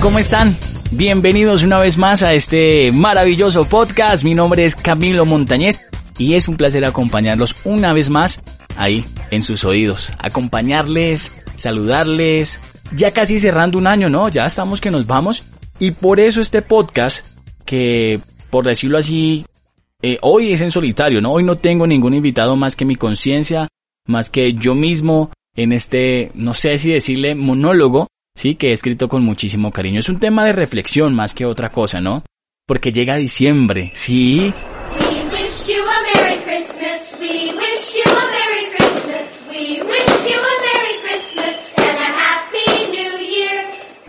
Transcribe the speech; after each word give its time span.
¿cómo 0.00 0.18
están? 0.18 0.56
Bienvenidos 0.92 1.62
una 1.62 1.78
vez 1.78 1.98
más 1.98 2.22
a 2.22 2.32
este 2.32 2.90
maravilloso 2.92 3.64
podcast. 3.66 4.24
Mi 4.24 4.34
nombre 4.34 4.64
es 4.64 4.74
Camilo 4.74 5.26
Montañez 5.26 5.80
y 6.16 6.34
es 6.34 6.48
un 6.48 6.56
placer 6.56 6.84
acompañarlos 6.84 7.56
una 7.64 7.92
vez 7.92 8.08
más 8.08 8.42
ahí 8.76 9.04
en 9.30 9.42
sus 9.42 9.64
oídos. 9.64 10.12
Acompañarles, 10.18 11.32
saludarles. 11.54 12.60
Ya 12.94 13.10
casi 13.10 13.38
cerrando 13.38 13.78
un 13.78 13.86
año, 13.86 14.08
¿no? 14.08 14.28
Ya 14.28 14.46
estamos 14.46 14.80
que 14.80 14.90
nos 14.90 15.06
vamos. 15.06 15.44
Y 15.78 15.90
por 15.92 16.18
eso 16.18 16.40
este 16.40 16.62
podcast, 16.62 17.24
que 17.64 18.20
por 18.50 18.64
decirlo 18.64 18.98
así, 18.98 19.44
eh, 20.02 20.18
hoy 20.22 20.52
es 20.52 20.60
en 20.62 20.70
solitario, 20.70 21.20
¿no? 21.20 21.32
Hoy 21.32 21.42
no 21.42 21.58
tengo 21.58 21.86
ningún 21.86 22.14
invitado 22.14 22.56
más 22.56 22.74
que 22.74 22.84
mi 22.84 22.96
conciencia, 22.96 23.68
más 24.06 24.30
que 24.30 24.54
yo 24.54 24.74
mismo 24.74 25.30
en 25.54 25.72
este, 25.72 26.30
no 26.34 26.54
sé 26.54 26.78
si 26.78 26.90
decirle 26.90 27.34
monólogo, 27.34 28.08
sí, 28.40 28.54
que 28.54 28.70
he 28.70 28.72
escrito 28.72 29.06
con 29.06 29.22
muchísimo 29.22 29.70
cariño. 29.70 30.00
Es 30.00 30.08
un 30.08 30.18
tema 30.18 30.46
de 30.46 30.52
reflexión 30.52 31.14
más 31.14 31.34
que 31.34 31.44
otra 31.44 31.70
cosa, 31.70 32.00
¿no? 32.00 32.24
Porque 32.66 32.90
llega 32.90 33.16
diciembre, 33.16 33.90
sí. 33.94 34.54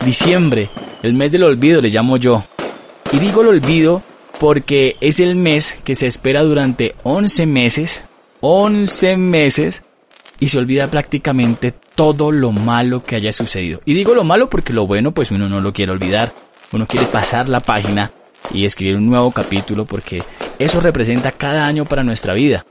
Diciembre, 0.05 0.69
el 1.03 1.13
mes 1.13 1.31
del 1.33 1.43
olvido 1.43 1.81
le 1.81 1.89
llamo 1.89 2.15
yo. 2.15 2.45
Y 3.11 3.19
digo 3.19 3.41
el 3.41 3.49
olvido 3.49 4.01
porque 4.39 4.95
es 5.01 5.19
el 5.19 5.35
mes 5.35 5.77
que 5.83 5.95
se 5.95 6.07
espera 6.07 6.43
durante 6.43 6.95
11 7.03 7.45
meses, 7.45 8.05
11 8.39 9.17
meses, 9.17 9.83
y 10.39 10.47
se 10.47 10.57
olvida 10.57 10.89
prácticamente 10.89 11.73
todo 11.95 12.31
lo 12.31 12.51
malo 12.51 13.03
que 13.03 13.15
haya 13.15 13.33
sucedido. 13.33 13.81
Y 13.85 13.93
digo 13.93 14.13
lo 14.13 14.23
malo 14.23 14.49
porque 14.49 14.73
lo 14.73 14.87
bueno 14.87 15.13
pues 15.13 15.31
uno 15.31 15.49
no 15.49 15.61
lo 15.61 15.73
quiere 15.73 15.91
olvidar, 15.91 16.33
uno 16.71 16.87
quiere 16.87 17.07
pasar 17.07 17.49
la 17.49 17.59
página 17.59 18.11
y 18.53 18.65
escribir 18.65 18.97
un 18.97 19.07
nuevo 19.07 19.31
capítulo 19.31 19.85
porque 19.85 20.23
eso 20.59 20.79
representa 20.79 21.31
cada 21.31 21.67
año 21.67 21.85
para 21.85 22.03
nuestra 22.03 22.33
vida. 22.33 22.65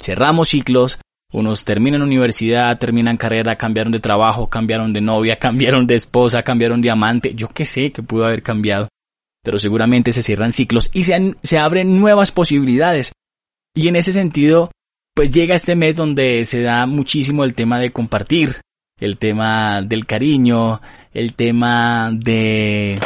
Cerramos 0.00 0.48
ciclos, 0.48 0.98
unos 1.32 1.64
terminan 1.64 2.02
universidad, 2.02 2.78
terminan 2.78 3.16
carrera, 3.16 3.56
cambiaron 3.56 3.92
de 3.92 4.00
trabajo, 4.00 4.48
cambiaron 4.48 4.92
de 4.92 5.00
novia, 5.00 5.36
cambiaron 5.40 5.86
de 5.86 5.94
esposa, 5.94 6.42
cambiaron 6.42 6.80
de 6.80 6.90
amante, 6.90 7.34
yo 7.34 7.48
qué 7.48 7.64
sé 7.64 7.92
que 7.92 8.02
pudo 8.02 8.26
haber 8.26 8.42
cambiado. 8.42 8.88
Pero 9.42 9.58
seguramente 9.58 10.12
se 10.12 10.22
cierran 10.22 10.52
ciclos 10.52 10.90
y 10.92 11.04
se, 11.04 11.36
se 11.42 11.58
abren 11.58 12.00
nuevas 12.00 12.32
posibilidades. 12.32 13.12
Y 13.74 13.88
en 13.88 13.96
ese 13.96 14.12
sentido, 14.12 14.72
pues 15.16 15.30
llega 15.30 15.54
este 15.54 15.76
mes 15.76 15.96
donde 15.96 16.44
se 16.44 16.60
da 16.60 16.84
muchísimo 16.84 17.44
el 17.44 17.54
tema 17.54 17.78
de 17.78 17.90
compartir, 17.90 18.60
el 19.00 19.16
tema 19.16 19.80
del 19.80 20.04
cariño, 20.04 20.82
el 21.14 21.32
tema 21.32 22.10
de 22.12 23.00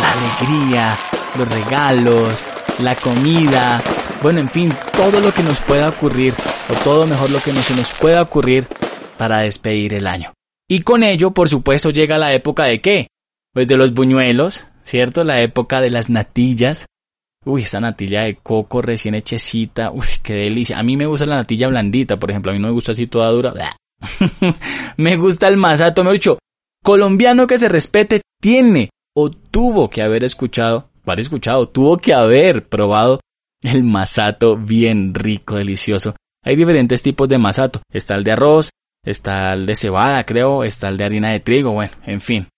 la 0.00 0.12
alegría, 0.12 0.98
los 1.36 1.46
regalos, 1.50 2.42
la 2.78 2.96
comida, 2.96 3.82
bueno, 4.22 4.40
en 4.40 4.50
fin, 4.50 4.72
todo 4.96 5.20
lo 5.20 5.34
que 5.34 5.42
nos 5.42 5.60
pueda 5.60 5.90
ocurrir, 5.90 6.32
o 6.70 6.84
todo 6.84 7.06
mejor 7.06 7.28
lo 7.28 7.42
que 7.42 7.52
no 7.52 7.62
se 7.62 7.76
nos 7.76 7.92
pueda 7.92 8.22
ocurrir 8.22 8.66
para 9.18 9.40
despedir 9.40 9.92
el 9.92 10.06
año. 10.06 10.32
Y 10.70 10.80
con 10.80 11.02
ello, 11.02 11.32
por 11.32 11.50
supuesto, 11.50 11.90
llega 11.90 12.16
la 12.16 12.32
época 12.32 12.64
de 12.64 12.80
qué? 12.80 13.08
Pues 13.52 13.68
de 13.68 13.76
los 13.76 13.92
buñuelos, 13.92 14.68
¿cierto? 14.84 15.22
La 15.22 15.42
época 15.42 15.82
de 15.82 15.90
las 15.90 16.08
natillas, 16.08 16.86
Uy, 17.44 17.62
esa 17.62 17.80
natilla 17.80 18.22
de 18.22 18.36
coco 18.36 18.82
recién 18.82 19.14
hechecita. 19.14 19.90
Uy, 19.90 20.06
qué 20.22 20.34
delicia. 20.34 20.78
A 20.78 20.82
mí 20.82 20.96
me 20.96 21.06
gusta 21.06 21.26
la 21.26 21.36
natilla 21.36 21.68
blandita, 21.68 22.18
por 22.18 22.30
ejemplo. 22.30 22.52
A 22.52 22.54
mí 22.54 22.60
no 22.60 22.68
me 22.68 22.74
gusta 22.74 22.92
así 22.92 23.06
toda 23.06 23.30
dura. 23.30 23.52
me 24.96 25.16
gusta 25.16 25.48
el 25.48 25.56
masato. 25.56 26.04
Me 26.04 26.12
dicho, 26.12 26.38
colombiano 26.84 27.46
que 27.46 27.58
se 27.58 27.68
respete 27.68 28.22
tiene 28.40 28.90
o 29.14 29.30
tuvo 29.30 29.88
que 29.88 30.02
haber 30.02 30.24
escuchado, 30.24 30.88
para 31.04 31.20
escuchado, 31.20 31.68
tuvo 31.68 31.96
que 31.98 32.14
haber 32.14 32.68
probado 32.68 33.20
el 33.62 33.84
masato 33.84 34.56
bien 34.56 35.14
rico, 35.14 35.56
delicioso. 35.56 36.14
Hay 36.44 36.56
diferentes 36.56 37.02
tipos 37.02 37.28
de 37.28 37.38
masato. 37.38 37.80
Está 37.92 38.14
el 38.14 38.24
de 38.24 38.32
arroz, 38.32 38.70
está 39.04 39.52
el 39.52 39.66
de 39.66 39.76
cebada, 39.76 40.24
creo, 40.24 40.64
está 40.64 40.88
el 40.88 40.96
de 40.96 41.04
harina 41.04 41.30
de 41.30 41.40
trigo, 41.40 41.72
bueno, 41.72 41.92
en 42.04 42.20
fin. 42.20 42.48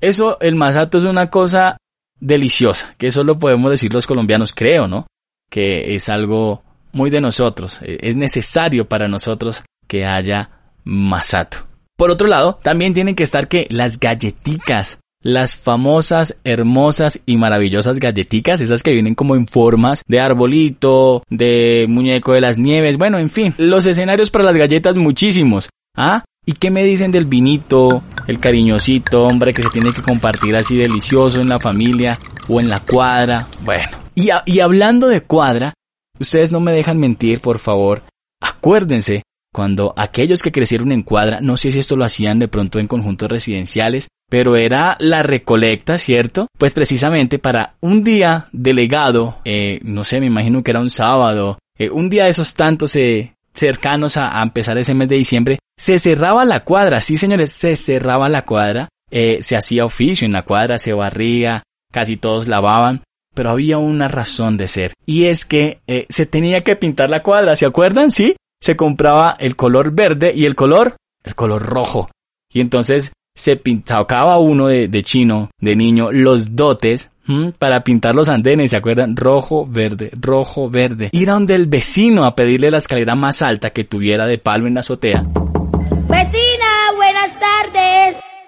Eso, 0.00 0.38
el 0.40 0.54
masato 0.54 0.98
es 0.98 1.04
una 1.04 1.30
cosa 1.30 1.76
deliciosa, 2.20 2.94
que 2.98 3.08
eso 3.08 3.24
lo 3.24 3.38
podemos 3.38 3.70
decir 3.70 3.92
los 3.92 4.06
colombianos, 4.06 4.52
creo, 4.52 4.88
¿no? 4.88 5.06
Que 5.50 5.94
es 5.94 6.08
algo 6.08 6.62
muy 6.92 7.10
de 7.10 7.20
nosotros, 7.20 7.80
e, 7.82 7.98
es 8.00 8.16
necesario 8.16 8.88
para 8.88 9.08
nosotros 9.08 9.62
que 9.86 10.06
haya 10.06 10.50
masato. 10.84 11.58
Por 11.96 12.10
otro 12.10 12.26
lado, 12.26 12.58
también 12.62 12.94
tienen 12.94 13.14
que 13.14 13.22
estar 13.22 13.48
que 13.48 13.66
las 13.70 14.00
galletitas, 14.00 14.98
las 15.22 15.56
famosas, 15.56 16.36
hermosas 16.44 17.20
y 17.24 17.36
maravillosas 17.36 17.98
galletitas, 17.98 18.60
esas 18.60 18.82
que 18.82 18.92
vienen 18.92 19.14
como 19.14 19.36
en 19.36 19.46
formas 19.46 20.02
de 20.06 20.20
arbolito, 20.20 21.22
de 21.30 21.86
muñeco 21.88 22.32
de 22.32 22.40
las 22.40 22.58
nieves, 22.58 22.98
bueno, 22.98 23.18
en 23.18 23.30
fin, 23.30 23.54
los 23.58 23.86
escenarios 23.86 24.30
para 24.30 24.44
las 24.44 24.56
galletas 24.56 24.96
muchísimos. 24.96 25.70
¿Ah? 25.96 26.24
¿Y 26.46 26.52
qué 26.52 26.70
me 26.70 26.84
dicen 26.84 27.10
del 27.10 27.24
vinito, 27.24 28.02
el 28.26 28.38
cariñosito, 28.38 29.24
hombre, 29.24 29.52
que 29.52 29.62
se 29.62 29.70
tiene 29.70 29.92
que 29.92 30.02
compartir 30.02 30.56
así 30.56 30.76
delicioso 30.76 31.40
en 31.40 31.48
la 31.48 31.58
familia 31.58 32.18
o 32.48 32.60
en 32.60 32.68
la 32.68 32.80
cuadra? 32.80 33.48
Bueno, 33.62 33.96
y, 34.14 34.28
y 34.46 34.60
hablando 34.60 35.08
de 35.08 35.22
cuadra, 35.22 35.74
ustedes 36.18 36.52
no 36.52 36.60
me 36.60 36.72
dejan 36.72 36.98
mentir, 36.98 37.40
por 37.40 37.58
favor. 37.58 38.02
Acuérdense, 38.40 39.22
cuando 39.54 39.94
aquellos 39.96 40.42
que 40.42 40.50
crecieron 40.50 40.90
en 40.90 41.02
cuadra, 41.02 41.38
no 41.40 41.56
sé 41.56 41.70
si 41.70 41.78
esto 41.78 41.96
lo 41.96 42.04
hacían 42.04 42.40
de 42.40 42.48
pronto 42.48 42.80
en 42.80 42.88
conjuntos 42.88 43.30
residenciales, 43.30 44.08
pero 44.28 44.56
era 44.56 44.96
la 44.98 45.22
recolecta, 45.22 45.96
¿cierto? 45.96 46.48
Pues 46.58 46.74
precisamente 46.74 47.38
para 47.38 47.76
un 47.80 48.02
día 48.02 48.48
delegado, 48.50 49.38
eh, 49.44 49.78
no 49.84 50.02
sé, 50.02 50.18
me 50.18 50.26
imagino 50.26 50.64
que 50.64 50.72
era 50.72 50.80
un 50.80 50.90
sábado, 50.90 51.58
eh, 51.78 51.88
un 51.88 52.10
día 52.10 52.24
de 52.24 52.30
esos 52.30 52.54
tantos 52.54 52.96
eh, 52.96 53.36
cercanos 53.52 54.16
a, 54.16 54.42
empezar 54.42 54.76
ese 54.76 54.92
mes 54.92 55.08
de 55.08 55.16
diciembre, 55.16 55.58
se 55.76 55.98
cerraba 55.98 56.44
la 56.44 56.60
cuadra, 56.60 57.00
sí 57.00 57.16
señores, 57.16 57.52
se 57.52 57.76
cerraba 57.76 58.28
la 58.28 58.44
cuadra, 58.44 58.88
eh, 59.10 59.38
se 59.42 59.56
hacía 59.56 59.84
oficio 59.84 60.26
en 60.26 60.32
la 60.32 60.42
cuadra, 60.42 60.78
se 60.78 60.92
barría, 60.92 61.62
casi 61.92 62.16
todos 62.16 62.48
lavaban, 62.48 63.02
pero 63.34 63.50
había 63.50 63.78
una 63.78 64.08
razón 64.08 64.56
de 64.56 64.68
ser, 64.68 64.92
y 65.06 65.24
es 65.24 65.44
que 65.44 65.80
eh, 65.86 66.06
se 66.08 66.26
tenía 66.26 66.62
que 66.62 66.76
pintar 66.76 67.10
la 67.10 67.22
cuadra, 67.22 67.56
¿se 67.56 67.66
acuerdan? 67.66 68.10
Sí, 68.10 68.36
se 68.60 68.76
compraba 68.76 69.36
el 69.38 69.56
color 69.56 69.92
verde 69.92 70.32
y 70.34 70.44
el 70.44 70.54
color, 70.54 70.96
el 71.24 71.34
color 71.34 71.62
rojo, 71.62 72.08
y 72.52 72.60
entonces 72.60 73.12
se 73.36 73.56
pintaba 73.56 74.38
uno 74.38 74.68
de, 74.68 75.02
chino, 75.02 75.50
de 75.60 75.74
niño, 75.74 76.12
los 76.12 76.54
dotes, 76.54 77.10
para 77.58 77.82
pintar 77.82 78.14
los 78.14 78.28
andenes, 78.28 78.70
¿se 78.70 78.76
acuerdan? 78.76 79.16
Rojo, 79.16 79.66
verde, 79.66 80.10
rojo, 80.20 80.68
verde. 80.70 81.08
Ir 81.12 81.30
a 81.30 81.32
donde 81.32 81.54
el 81.54 81.66
vecino 81.66 82.26
a 82.26 82.34
pedirle 82.34 82.70
la 82.70 82.78
escalera 82.78 83.14
más 83.14 83.42
alta 83.42 83.70
que 83.70 83.84
tuviera 83.84 84.26
de 84.26 84.38
palo 84.38 84.66
en 84.66 84.74
la 84.74 84.80
azotea. 84.80 85.24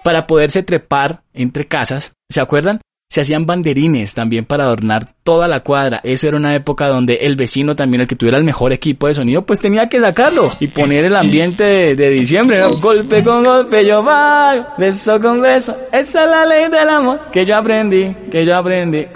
Para 0.03 0.25
poderse 0.25 0.63
trepar 0.63 1.21
entre 1.33 1.67
casas, 1.67 2.13
¿se 2.29 2.39
acuerdan? 2.39 2.79
Se 3.09 3.21
hacían 3.21 3.45
banderines 3.45 4.13
también 4.13 4.45
para 4.45 4.65
adornar 4.65 5.03
toda 5.23 5.47
la 5.47 5.61
cuadra. 5.61 6.01
Eso 6.03 6.27
era 6.27 6.37
una 6.37 6.55
época 6.55 6.87
donde 6.87 7.15
el 7.21 7.35
vecino 7.35 7.75
también, 7.75 8.01
el 8.01 8.07
que 8.07 8.15
tuviera 8.15 8.37
el 8.37 8.43
mejor 8.43 8.73
equipo 8.73 9.07
de 9.07 9.15
sonido, 9.15 9.45
pues 9.45 9.59
tenía 9.59 9.87
que 9.87 9.99
sacarlo 9.99 10.51
y 10.59 10.67
poner 10.67 11.05
el 11.05 11.15
ambiente 11.15 11.95
de, 11.95 12.09
diciembre. 12.09 12.61
Golpe 12.81 13.23
con 13.23 13.43
golpe 13.43 13.85
yo 13.85 14.03
voy, 14.03 14.63
beso 14.77 15.19
con 15.19 15.41
beso. 15.41 15.75
Esa 15.91 16.23
es 16.23 16.31
la 16.31 16.45
ley 16.45 16.69
del 16.69 16.89
amor 16.89 17.31
que 17.31 17.45
yo 17.45 17.55
aprendí, 17.55 18.15
que 18.29 18.45
yo 18.45 18.57
aprendí. 18.57 19.07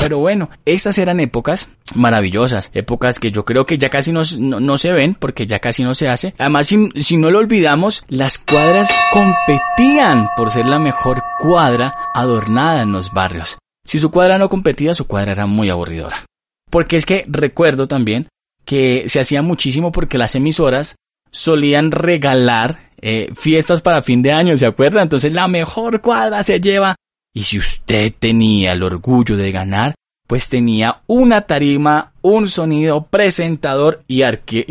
Pero 0.00 0.18
bueno, 0.18 0.50
estas 0.64 0.98
eran 0.98 1.20
épocas 1.20 1.68
maravillosas, 1.94 2.70
épocas 2.74 3.18
que 3.18 3.30
yo 3.30 3.44
creo 3.44 3.64
que 3.64 3.78
ya 3.78 3.88
casi 3.88 4.12
no, 4.12 4.22
no, 4.38 4.78
se 4.78 4.92
ven 4.92 5.14
porque 5.14 5.46
ya 5.46 5.58
casi 5.58 5.82
no 5.82 5.94
se 5.94 6.08
hace. 6.08 6.34
Además, 6.38 6.66
si, 6.66 6.90
si 6.96 7.16
no 7.16 7.30
lo 7.30 7.38
olvidamos, 7.38 8.04
las 8.08 8.38
cuadras 8.38 8.94
competían 9.12 10.28
por 10.36 10.50
ser 10.50 10.66
la 10.66 10.78
mejor 10.78 11.22
cuadra 11.40 11.94
adornada 12.14 12.82
en 12.82 12.92
los 12.92 13.12
barrios. 13.12 13.58
Si 13.84 13.98
su 13.98 14.10
cuadra 14.10 14.38
no 14.38 14.48
competía, 14.48 14.94
su 14.94 15.06
cuadra 15.06 15.32
era 15.32 15.46
muy 15.46 15.70
aburridora. 15.70 16.24
Porque 16.70 16.96
es 16.96 17.06
que 17.06 17.24
recuerdo 17.28 17.86
también 17.86 18.28
que 18.64 19.04
se 19.08 19.20
hacía 19.20 19.42
muchísimo 19.42 19.92
porque 19.92 20.18
las 20.18 20.34
emisoras 20.34 20.96
solían 21.30 21.92
regalar 21.92 22.90
eh, 23.00 23.30
fiestas 23.34 23.82
para 23.82 24.02
fin 24.02 24.22
de 24.22 24.32
año, 24.32 24.56
¿se 24.56 24.66
acuerdan? 24.66 25.04
Entonces 25.04 25.32
la 25.32 25.48
mejor 25.48 26.00
cuadra 26.00 26.42
se 26.42 26.60
lleva 26.60 26.96
y 27.36 27.44
si 27.44 27.58
usted 27.58 28.14
tenía 28.18 28.72
el 28.72 28.82
orgullo 28.82 29.36
de 29.36 29.52
ganar, 29.52 29.94
pues 30.26 30.48
tenía 30.48 31.02
una 31.06 31.42
tarima, 31.42 32.14
un 32.22 32.48
sonido, 32.48 33.08
presentador 33.10 34.02
y, 34.08 34.22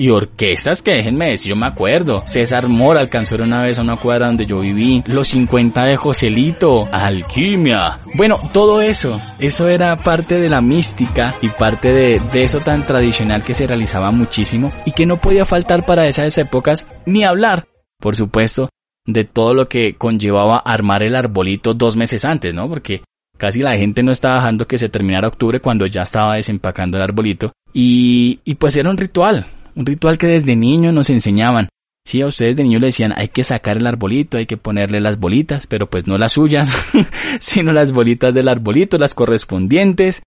orquestas 0.09 0.81
que 0.81 0.94
déjenme 0.94 1.29
decir, 1.29 1.51
yo 1.51 1.56
me 1.56 1.67
acuerdo. 1.67 2.23
César 2.25 2.67
Mora 2.67 3.01
alcanzó 3.01 3.35
una 3.35 3.62
vez 3.62 3.77
a 3.77 3.83
una 3.83 3.97
cuadra 3.97 4.25
donde 4.25 4.47
yo 4.47 4.62
viví, 4.62 5.03
los 5.06 5.27
50 5.27 5.85
de 5.85 5.95
Joselito, 5.95 6.89
Alquimia. 6.91 8.00
Bueno, 8.15 8.50
todo 8.51 8.81
eso, 8.81 9.21
eso 9.38 9.67
era 9.67 9.95
parte 9.97 10.39
de 10.39 10.50
la 10.50 10.62
mística 10.62 11.35
y 11.44 11.50
parte 11.50 11.94
de 11.94 12.44
eso 12.44 12.62
tan 12.62 12.88
tradicional 12.88 13.44
que 13.44 13.53
se 13.53 13.67
realizaba 13.67 14.09
muchísimo 14.09 14.73
y 14.88 14.91
que 14.91 15.06
no 15.06 15.17
podía 15.17 15.45
faltar 15.45 15.85
para 15.85 16.07
esas 16.07 16.35
épocas 16.39 16.88
ni 17.06 17.25
hablar, 17.25 17.65
por 18.00 18.15
supuesto, 18.15 18.69
de 19.06 19.24
todo 19.24 19.54
lo 19.54 19.69
que 19.69 19.96
conllevaba 19.96 20.57
armar 20.57 21.04
el 21.04 21.16
arbolito 21.16 21.74
dos 21.74 21.96
meses 21.96 22.25
antes, 22.25 22.54
¿no? 22.54 22.68
Porque 22.68 23.04
casi 23.38 23.62
la 23.62 23.78
gente 23.78 24.04
no 24.04 24.12
estaba 24.12 24.36
dejando 24.36 24.68
que 24.68 24.80
se 24.80 24.90
terminara 24.90 25.28
octubre 25.28 25.60
cuando 25.60 25.86
ya 25.86 26.04
estaba 26.04 26.36
desempacando 26.36 26.98
el 26.98 27.04
arbolito. 27.04 27.52
Y, 27.74 28.38
pues 28.57 28.75
era 28.78 28.90
un 28.90 28.98
ritual, 28.98 29.46
un 29.75 29.86
ritual 29.86 30.18
que 30.18 30.28
desde 30.28 30.56
niño 30.56 30.92
nos 30.92 31.10
enseñaban. 31.10 31.68
Sí, 32.07 32.22
a 32.22 32.28
ustedes 32.28 32.56
de 32.56 32.63
niño 32.63 32.80
le 32.80 32.88
decían, 32.88 33.13
hay 33.18 33.30
que 33.30 33.44
sacar 33.44 33.78
el 33.78 33.88
arbolito, 33.88 34.38
hay 34.38 34.46
que 34.46 34.57
ponerle 34.57 35.02
las 35.02 35.19
bolitas, 35.19 35.66
pero 35.66 35.90
pues 35.90 36.06
no 36.08 36.18
las 36.18 36.34
suyas, 36.34 36.69
sino 37.40 37.74
las 37.74 37.92
bolitas 37.92 38.34
del 38.34 38.48
arbolito, 38.48 38.98
las 38.98 39.16
correspondientes. 39.16 40.22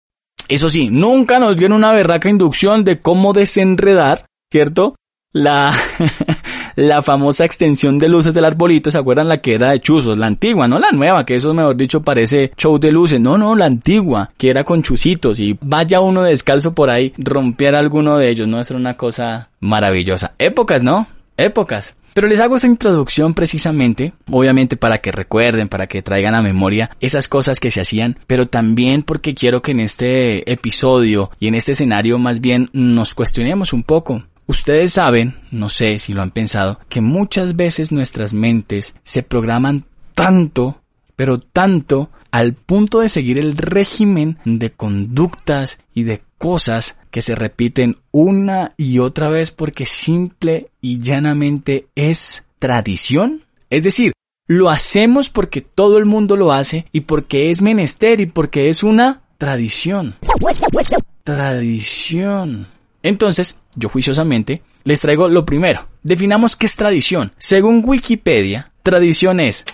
Eso 0.49 0.69
sí, 0.69 0.89
nunca 0.91 1.39
nos 1.39 1.57
dieron 1.57 1.77
una 1.77 1.93
berraca 1.93 2.29
inducción 2.29 2.85
de 2.85 3.01
cómo 3.01 3.33
desenredar, 3.33 4.27
¿cierto? 4.51 4.97
La, 5.39 5.73
la 6.77 7.03
famosa 7.03 7.45
extensión 7.45 7.99
de 7.99 8.09
luces 8.09 8.35
del 8.35 8.45
arbolito, 8.45 8.91
¿se 8.91 8.99
acuerdan 8.99 9.29
la 9.29 9.39
que 9.39 9.55
era 9.55 9.71
de 9.71 9.81
chuzos? 9.81 10.19
La 10.19 10.27
antigua, 10.27 10.67
no 10.67 10.79
la 10.79 10.91
nueva, 10.91 11.25
que 11.25 11.37
eso 11.37 11.55
mejor 11.55 11.77
dicho 11.77 12.03
parece 12.03 12.53
show 12.57 12.79
de 12.79 12.91
luces. 12.91 13.21
No, 13.21 13.39
no, 13.39 13.55
la 13.55 13.67
antigua, 13.67 14.31
que 14.37 14.51
era 14.51 14.65
con 14.65 14.83
chuzitos 14.83 15.39
y 15.39 15.57
vaya 15.61 16.01
uno 16.01 16.23
descalzo 16.23 16.75
por 16.75 16.91
ahí, 16.91 17.13
romper 17.19 17.75
alguno 17.77 18.19
de 18.19 18.31
ellos, 18.31 18.49
¿no? 18.49 18.61
Eso 18.61 18.75
era 18.75 18.81
una 18.81 18.97
cosa 18.97 19.51
maravillosa. 19.61 20.33
Épocas, 20.39 20.83
¿no? 20.83 21.07
épocas. 21.39 21.95
Pero 22.15 22.27
les 22.27 22.41
hago 22.41 22.57
esa 22.57 22.67
introducción 22.67 23.33
precisamente, 23.33 24.13
obviamente 24.29 24.77
para 24.77 24.99
que 24.99 25.13
recuerden, 25.13 25.69
para 25.69 25.87
que 25.87 26.03
traigan 26.03 26.35
a 26.35 26.43
memoria 26.43 26.91
esas 26.99 27.29
cosas 27.29 27.61
que 27.61 27.71
se 27.71 27.81
hacían, 27.81 28.19
pero 28.27 28.49
también 28.49 29.05
porque 29.05 29.35
quiero 29.35 29.63
que 29.63 29.71
en 29.71 29.79
este 29.79 30.51
episodio 30.51 31.31
y 31.39 31.47
en 31.47 31.55
este 31.55 31.73
escenario 31.73 32.19
más 32.19 32.41
bien 32.41 32.71
nos 32.73 33.15
cuestionemos 33.15 33.73
un 33.73 33.85
poco. 33.85 34.25
Ustedes 34.49 34.95
saben, 34.95 35.37
no 35.51 35.69
sé 35.69 35.99
si 35.99 36.15
lo 36.15 36.23
han 36.23 36.31
pensado, 36.31 36.81
que 36.89 37.03
muchas 37.03 37.55
veces 37.55 37.93
nuestras 37.93 38.33
mentes 38.33 38.95
se 39.05 39.23
programan 39.23 39.85
tanto, 40.15 40.81
pero 41.17 41.39
tanto, 41.39 42.09
al 42.31 42.55
punto 42.55 43.01
de 43.01 43.11
seguir 43.11 43.39
el 43.39 43.59
régimen 43.59 44.39
de 44.47 44.71
conductas 44.71 45.77
y 45.93 46.05
de 46.05 46.23
cosas 46.39 46.99
que 47.11 47.21
se 47.21 47.35
repiten 47.35 47.99
una 48.11 48.73
y 48.79 49.01
otra 49.01 49.29
vez 49.29 49.51
porque 49.51 49.85
simple 49.85 50.71
y 50.81 51.03
llanamente 51.03 51.89
es 51.95 52.47
tradición. 52.59 53.43
Es 53.69 53.83
decir, 53.83 54.13
lo 54.47 54.71
hacemos 54.71 55.29
porque 55.29 55.61
todo 55.61 55.99
el 55.99 56.07
mundo 56.07 56.37
lo 56.37 56.55
hace 56.55 56.87
y 56.91 57.03
porque 57.03 57.51
es 57.51 57.61
menester 57.61 58.19
y 58.21 58.27
porque 58.27 58.71
es 58.71 58.83
una 58.83 59.21
tradición. 59.37 60.15
Tradición. 61.23 62.78
Entonces, 63.09 63.57
yo 63.75 63.89
juiciosamente 63.89 64.61
les 64.85 65.01
traigo 65.01 65.29
lo 65.29 65.47
primero. 65.47 65.89
Definamos 66.03 66.57
qué 66.57 66.67
es 66.67 66.77
tradición. 66.77 67.33
Según 67.39 67.83
Wikipedia, 67.83 68.71
tradición 68.83 69.41
es 69.41 69.65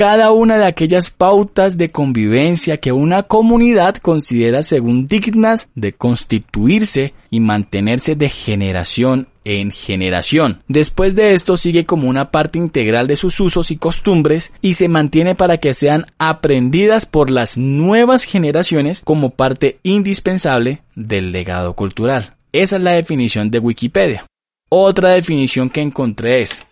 cada 0.00 0.30
una 0.32 0.56
de 0.56 0.64
aquellas 0.64 1.10
pautas 1.10 1.76
de 1.76 1.90
convivencia 1.90 2.78
que 2.78 2.90
una 2.90 3.24
comunidad 3.24 3.96
considera 3.96 4.62
según 4.62 5.06
dignas 5.06 5.68
de 5.74 5.92
constituirse 5.92 7.12
y 7.28 7.40
mantenerse 7.40 8.16
de 8.16 8.30
generación 8.30 9.28
en 9.44 9.70
generación. 9.70 10.62
Después 10.68 11.14
de 11.16 11.34
esto 11.34 11.58
sigue 11.58 11.84
como 11.84 12.08
una 12.08 12.30
parte 12.30 12.58
integral 12.58 13.08
de 13.08 13.16
sus 13.16 13.38
usos 13.40 13.70
y 13.70 13.76
costumbres 13.76 14.54
y 14.62 14.72
se 14.72 14.88
mantiene 14.88 15.34
para 15.34 15.58
que 15.58 15.74
sean 15.74 16.06
aprendidas 16.16 17.04
por 17.04 17.30
las 17.30 17.58
nuevas 17.58 18.24
generaciones 18.24 19.02
como 19.04 19.28
parte 19.28 19.80
indispensable 19.82 20.80
del 20.94 21.30
legado 21.30 21.76
cultural. 21.76 22.36
Esa 22.52 22.76
es 22.76 22.82
la 22.82 22.92
definición 22.92 23.50
de 23.50 23.58
Wikipedia. 23.58 24.24
Otra 24.70 25.10
definición 25.10 25.68
que 25.68 25.82
encontré 25.82 26.40
es 26.40 26.64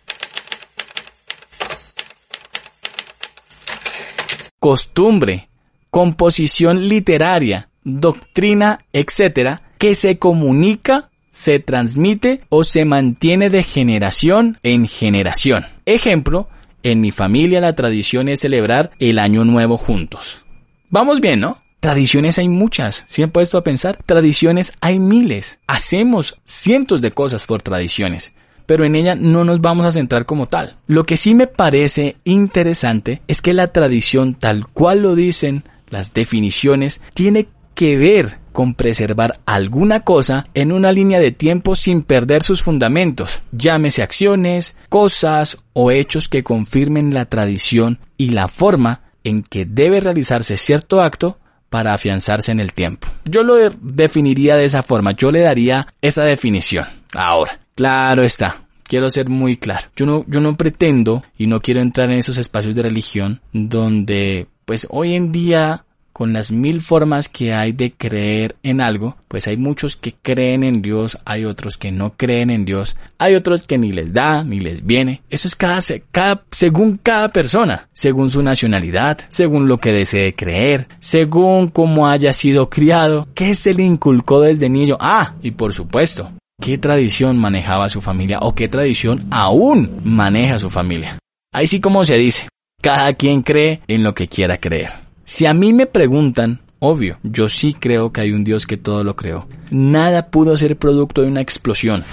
costumbre, 4.60 5.48
composición 5.90 6.88
literaria, 6.88 7.68
doctrina, 7.84 8.80
etc., 8.92 9.60
que 9.78 9.94
se 9.94 10.18
comunica, 10.18 11.10
se 11.30 11.60
transmite 11.60 12.42
o 12.48 12.64
se 12.64 12.84
mantiene 12.84 13.48
de 13.50 13.62
generación 13.62 14.58
en 14.62 14.88
generación. 14.88 15.66
Ejemplo, 15.86 16.48
en 16.82 17.00
mi 17.00 17.10
familia 17.10 17.60
la 17.60 17.74
tradición 17.74 18.28
es 18.28 18.40
celebrar 18.40 18.92
el 18.98 19.18
año 19.18 19.44
nuevo 19.44 19.76
juntos. 19.76 20.44
Vamos 20.90 21.20
bien, 21.20 21.40
¿no? 21.40 21.62
Tradiciones 21.80 22.38
hay 22.38 22.48
muchas. 22.48 23.04
Si 23.08 23.22
han 23.22 23.30
puesto 23.30 23.56
a 23.56 23.62
pensar, 23.62 23.98
tradiciones 24.04 24.72
hay 24.80 24.98
miles. 24.98 25.60
Hacemos 25.68 26.40
cientos 26.44 27.00
de 27.00 27.12
cosas 27.12 27.46
por 27.46 27.62
tradiciones 27.62 28.34
pero 28.68 28.84
en 28.84 28.94
ella 28.94 29.14
no 29.14 29.44
nos 29.44 29.62
vamos 29.62 29.86
a 29.86 29.92
centrar 29.92 30.26
como 30.26 30.46
tal. 30.46 30.76
Lo 30.86 31.04
que 31.04 31.16
sí 31.16 31.34
me 31.34 31.46
parece 31.46 32.18
interesante 32.24 33.22
es 33.26 33.40
que 33.40 33.54
la 33.54 33.68
tradición 33.68 34.34
tal 34.34 34.66
cual 34.66 35.00
lo 35.00 35.14
dicen 35.14 35.64
las 35.88 36.12
definiciones 36.12 37.00
tiene 37.14 37.48
que 37.74 37.96
ver 37.96 38.40
con 38.52 38.74
preservar 38.74 39.40
alguna 39.46 40.00
cosa 40.00 40.48
en 40.52 40.72
una 40.72 40.92
línea 40.92 41.18
de 41.18 41.32
tiempo 41.32 41.74
sin 41.76 42.02
perder 42.02 42.42
sus 42.42 42.62
fundamentos, 42.62 43.40
llámese 43.52 44.02
acciones, 44.02 44.76
cosas 44.90 45.56
o 45.72 45.90
hechos 45.90 46.28
que 46.28 46.42
confirmen 46.42 47.14
la 47.14 47.24
tradición 47.24 48.00
y 48.18 48.30
la 48.30 48.48
forma 48.48 49.00
en 49.24 49.44
que 49.44 49.64
debe 49.64 50.00
realizarse 50.00 50.58
cierto 50.58 51.00
acto 51.00 51.38
para 51.70 51.94
afianzarse 51.94 52.52
en 52.52 52.60
el 52.60 52.74
tiempo. 52.74 53.08
Yo 53.24 53.42
lo 53.42 53.56
definiría 53.80 54.56
de 54.56 54.64
esa 54.64 54.82
forma, 54.82 55.12
yo 55.12 55.30
le 55.30 55.40
daría 55.40 55.86
esa 56.02 56.24
definición. 56.24 56.84
Ahora, 57.14 57.60
Claro 57.78 58.24
está. 58.24 58.66
Quiero 58.82 59.08
ser 59.08 59.28
muy 59.28 59.56
claro. 59.56 59.86
Yo 59.94 60.04
no, 60.04 60.24
yo 60.26 60.40
no 60.40 60.56
pretendo 60.56 61.22
y 61.36 61.46
no 61.46 61.60
quiero 61.60 61.80
entrar 61.80 62.10
en 62.10 62.18
esos 62.18 62.36
espacios 62.36 62.74
de 62.74 62.82
religión 62.82 63.40
donde, 63.52 64.48
pues 64.64 64.88
hoy 64.90 65.14
en 65.14 65.30
día 65.30 65.84
con 66.12 66.32
las 66.32 66.50
mil 66.50 66.80
formas 66.80 67.28
que 67.28 67.54
hay 67.54 67.70
de 67.70 67.92
creer 67.92 68.56
en 68.64 68.80
algo, 68.80 69.16
pues 69.28 69.46
hay 69.46 69.56
muchos 69.56 69.94
que 69.94 70.12
creen 70.20 70.64
en 70.64 70.82
Dios, 70.82 71.18
hay 71.24 71.44
otros 71.44 71.76
que 71.76 71.92
no 71.92 72.14
creen 72.16 72.50
en 72.50 72.64
Dios, 72.64 72.96
hay 73.16 73.36
otros 73.36 73.64
que 73.64 73.78
ni 73.78 73.92
les 73.92 74.12
da, 74.12 74.42
ni 74.42 74.58
les 74.58 74.84
viene. 74.84 75.22
Eso 75.30 75.46
es 75.46 75.54
cada, 75.54 75.80
cada, 76.10 76.42
según 76.50 76.96
cada 76.96 77.28
persona, 77.28 77.88
según 77.92 78.28
su 78.28 78.42
nacionalidad, 78.42 79.20
según 79.28 79.68
lo 79.68 79.78
que 79.78 79.92
desee 79.92 80.34
creer, 80.34 80.88
según 80.98 81.68
cómo 81.68 82.08
haya 82.08 82.32
sido 82.32 82.68
criado, 82.68 83.28
qué 83.36 83.54
se 83.54 83.72
le 83.72 83.84
inculcó 83.84 84.40
desde 84.40 84.68
niño. 84.68 84.96
Ah, 84.98 85.36
y 85.42 85.52
por 85.52 85.72
supuesto, 85.72 86.32
qué 86.60 86.76
tradición 86.76 87.38
manejaba 87.38 87.88
su 87.88 88.00
familia 88.00 88.38
o 88.40 88.54
qué 88.54 88.68
tradición 88.68 89.26
aún 89.30 90.00
maneja 90.04 90.58
su 90.58 90.70
familia. 90.70 91.18
Ahí 91.52 91.66
sí 91.66 91.80
como 91.80 92.04
se 92.04 92.16
dice, 92.16 92.48
cada 92.82 93.14
quien 93.14 93.42
cree 93.42 93.80
en 93.88 94.02
lo 94.02 94.14
que 94.14 94.28
quiera 94.28 94.58
creer. 94.58 94.90
Si 95.24 95.46
a 95.46 95.54
mí 95.54 95.72
me 95.72 95.86
preguntan, 95.86 96.60
obvio, 96.78 97.18
yo 97.22 97.48
sí 97.48 97.74
creo 97.74 98.12
que 98.12 98.22
hay 98.22 98.32
un 98.32 98.44
Dios 98.44 98.66
que 98.66 98.76
todo 98.76 99.04
lo 99.04 99.16
creó. 99.16 99.48
Nada 99.70 100.30
pudo 100.30 100.56
ser 100.56 100.76
producto 100.76 101.22
de 101.22 101.28
una 101.28 101.40
explosión. 101.40 102.04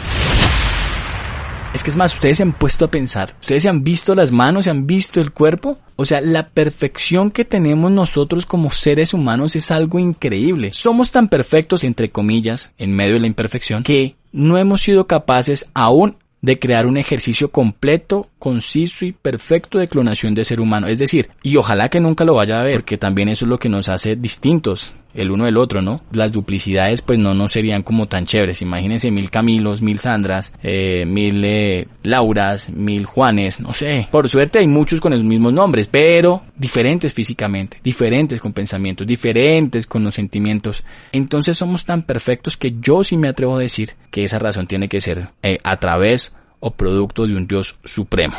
Es 1.74 1.84
que 1.84 1.92
es 1.92 1.98
más, 1.98 2.14
ustedes 2.14 2.38
se 2.38 2.44
han 2.44 2.54
puesto 2.54 2.86
a 2.86 2.92
pensar, 2.92 3.36
ustedes 3.42 3.64
se 3.64 3.68
han 3.68 3.84
visto 3.84 4.16
las 4.16 4.32
manos, 4.32 4.64
se 4.64 4.70
han 4.70 4.88
visto 4.88 5.20
el 5.20 5.32
cuerpo. 5.32 5.78
O 5.98 6.06
sea, 6.06 6.22
la 6.22 6.48
perfección 6.48 7.32
que 7.32 7.44
tenemos 7.44 7.92
nosotros 7.92 8.46
como 8.46 8.72
seres 8.72 9.14
humanos 9.14 9.58
es 9.58 9.72
algo 9.72 10.00
increíble. 10.00 10.72
Somos 10.72 11.12
tan 11.12 11.28
perfectos, 11.28 11.84
entre 11.84 12.12
comillas, 12.12 12.72
en 12.78 12.96
medio 12.96 13.16
de 13.16 13.20
la 13.20 13.28
imperfección, 13.28 13.84
que 13.84 14.16
no 14.36 14.58
hemos 14.58 14.82
sido 14.82 15.08
capaces 15.08 15.66
aún 15.74 16.18
de 16.42 16.60
crear 16.60 16.86
un 16.86 16.98
ejercicio 16.98 17.50
completo, 17.50 18.30
conciso 18.38 19.06
y 19.06 19.14
perfecto 19.14 19.80
de 19.80 19.88
clonación 19.88 20.36
de 20.36 20.44
ser 20.44 20.60
humano. 20.60 20.88
Es 20.88 21.00
decir, 21.00 21.30
y 21.42 21.56
ojalá 21.56 21.90
que 21.90 22.02
nunca 22.02 22.26
lo 22.26 22.36
vaya 22.36 22.60
a 22.60 22.64
ver, 22.64 22.82
porque 22.82 22.98
también 22.98 23.30
eso 23.30 23.46
es 23.46 23.50
lo 23.50 23.58
que 23.58 23.70
nos 23.70 23.88
hace 23.88 24.16
distintos 24.16 24.94
el 25.16 25.32
uno 25.32 25.46
del 25.46 25.58
otro, 25.58 25.82
¿no? 25.82 26.02
Las 26.12 26.32
duplicidades 26.32 27.02
pues 27.02 27.18
no 27.20 27.34
nos 27.34 27.52
serían 27.52 27.84
como 27.84 28.08
tan 28.08 28.26
chéveres. 28.26 28.62
Imagínense 28.62 29.12
mil 29.12 29.30
Camilos, 29.30 29.82
mil 29.82 30.00
Sandras, 30.00 30.52
eh, 30.62 31.06
mil 31.08 31.44
eh, 31.44 31.88
Lauras, 32.04 32.70
mil 32.70 33.06
Juanes, 33.06 33.60
no 33.60 33.74
sé. 33.74 34.08
Por 34.12 34.30
suerte 34.30 34.60
hay 34.60 34.68
muchos 34.68 35.02
con 35.02 35.14
los 35.14 35.24
mismos 35.24 35.54
nombres, 35.54 35.88
pero 35.88 36.44
diferentes 36.56 37.14
físicamente, 37.14 37.80
diferentes 37.84 38.40
con 38.40 38.54
pensamientos, 38.54 39.08
diferentes 39.08 39.88
con 39.88 40.04
los 40.04 40.16
sentimientos. 40.16 40.84
Entonces 41.12 41.58
somos 41.58 41.86
tan 41.86 42.04
perfectos 42.04 42.58
que 42.58 42.76
yo 42.80 43.04
sí 43.04 43.18
me 43.18 43.30
atrevo 43.30 43.58
a 43.58 43.60
decir 43.60 43.96
que 44.12 44.24
esa 44.24 44.40
razón 44.40 44.68
tiene 44.68 44.90
que 44.90 45.02
ser 45.02 45.30
eh, 45.42 45.58
a 45.64 45.80
través 45.80 46.34
o 46.60 46.72
producto 46.72 47.28
de 47.28 47.36
un 47.36 47.48
Dios 47.48 47.78
supremo. 47.84 48.36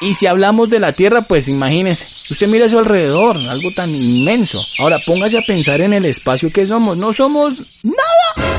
Y 0.00 0.14
si 0.14 0.26
hablamos 0.26 0.70
de 0.70 0.80
la 0.80 0.92
Tierra, 0.94 1.22
pues 1.22 1.48
imagínese, 1.48 2.08
usted 2.30 2.48
mira 2.48 2.68
su 2.68 2.78
alrededor, 2.78 3.36
algo 3.36 3.70
tan 3.76 3.94
inmenso. 3.94 4.62
Ahora 4.78 4.98
póngase 5.04 5.38
a 5.38 5.42
pensar 5.42 5.82
en 5.82 5.92
el 5.92 6.06
espacio 6.06 6.50
que 6.50 6.66
somos. 6.66 6.96
No 6.96 7.12
somos 7.12 7.60
nada. 7.82 8.50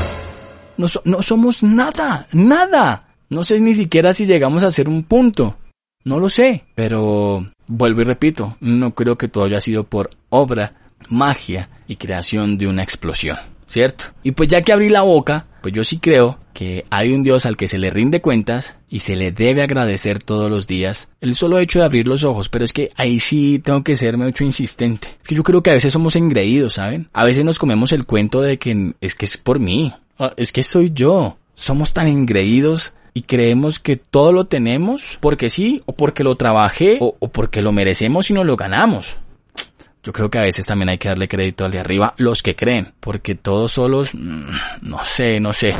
No, 0.76 0.86
no 1.04 1.22
somos 1.22 1.64
nada, 1.64 2.28
nada. 2.32 3.08
No 3.28 3.42
sé 3.42 3.58
ni 3.58 3.74
siquiera 3.74 4.12
si 4.12 4.24
llegamos 4.24 4.62
a 4.62 4.70
ser 4.70 4.88
un 4.88 5.02
punto. 5.02 5.58
No 6.04 6.20
lo 6.20 6.30
sé. 6.30 6.64
Pero 6.76 7.44
vuelvo 7.66 8.02
y 8.02 8.04
repito, 8.04 8.56
no 8.60 8.94
creo 8.94 9.18
que 9.18 9.28
todo 9.28 9.44
haya 9.44 9.60
sido 9.60 9.84
por 9.84 10.10
obra, 10.28 10.74
magia 11.08 11.70
y 11.88 11.96
creación 11.96 12.56
de 12.56 12.68
una 12.68 12.82
explosión. 12.82 13.36
¿Cierto? 13.72 14.04
Y 14.22 14.32
pues 14.32 14.50
ya 14.50 14.60
que 14.60 14.72
abrí 14.72 14.90
la 14.90 15.00
boca, 15.00 15.46
pues 15.62 15.72
yo 15.72 15.82
sí 15.82 15.96
creo 15.96 16.38
que 16.52 16.84
hay 16.90 17.14
un 17.14 17.22
Dios 17.22 17.46
al 17.46 17.56
que 17.56 17.68
se 17.68 17.78
le 17.78 17.88
rinde 17.88 18.20
cuentas 18.20 18.74
y 18.90 18.98
se 18.98 19.16
le 19.16 19.32
debe 19.32 19.62
agradecer 19.62 20.22
todos 20.22 20.50
los 20.50 20.66
días 20.66 21.08
el 21.22 21.34
solo 21.34 21.58
hecho 21.58 21.78
de 21.78 21.86
abrir 21.86 22.06
los 22.06 22.22
ojos, 22.22 22.50
pero 22.50 22.66
es 22.66 22.74
que 22.74 22.90
ahí 22.96 23.18
sí 23.18 23.62
tengo 23.64 23.82
que 23.82 23.96
ser 23.96 24.18
mucho 24.18 24.44
insistente. 24.44 25.08
Es 25.22 25.28
que 25.28 25.34
yo 25.34 25.42
creo 25.42 25.62
que 25.62 25.70
a 25.70 25.74
veces 25.74 25.90
somos 25.90 26.16
engreídos, 26.16 26.74
¿saben? 26.74 27.08
A 27.14 27.24
veces 27.24 27.46
nos 27.46 27.58
comemos 27.58 27.92
el 27.92 28.04
cuento 28.04 28.42
de 28.42 28.58
que 28.58 28.92
es 29.00 29.14
que 29.14 29.24
es 29.24 29.38
por 29.38 29.58
mí, 29.58 29.94
ah, 30.18 30.34
es 30.36 30.52
que 30.52 30.62
soy 30.62 30.90
yo. 30.94 31.38
Somos 31.54 31.94
tan 31.94 32.08
engreídos 32.08 32.92
y 33.14 33.22
creemos 33.22 33.78
que 33.78 33.96
todo 33.96 34.32
lo 34.32 34.46
tenemos 34.46 35.18
porque 35.20 35.48
sí, 35.48 35.80
o 35.86 35.92
porque 35.92 36.24
lo 36.24 36.36
trabajé, 36.36 36.98
o, 37.00 37.14
o 37.18 37.28
porque 37.28 37.62
lo 37.62 37.72
merecemos 37.72 38.28
y 38.28 38.34
no 38.34 38.44
lo 38.44 38.56
ganamos. 38.56 39.16
Yo 40.02 40.12
creo 40.12 40.30
que 40.30 40.38
a 40.38 40.42
veces 40.42 40.66
también 40.66 40.88
hay 40.88 40.98
que 40.98 41.08
darle 41.08 41.28
crédito 41.28 41.64
al 41.64 41.70
de 41.70 41.78
arriba, 41.78 42.14
los 42.16 42.42
que 42.42 42.56
creen, 42.56 42.92
porque 42.98 43.36
todos 43.36 43.72
solos, 43.72 44.14
mm, 44.14 44.50
no 44.82 45.04
sé, 45.04 45.38
no 45.38 45.52
sé. 45.52 45.74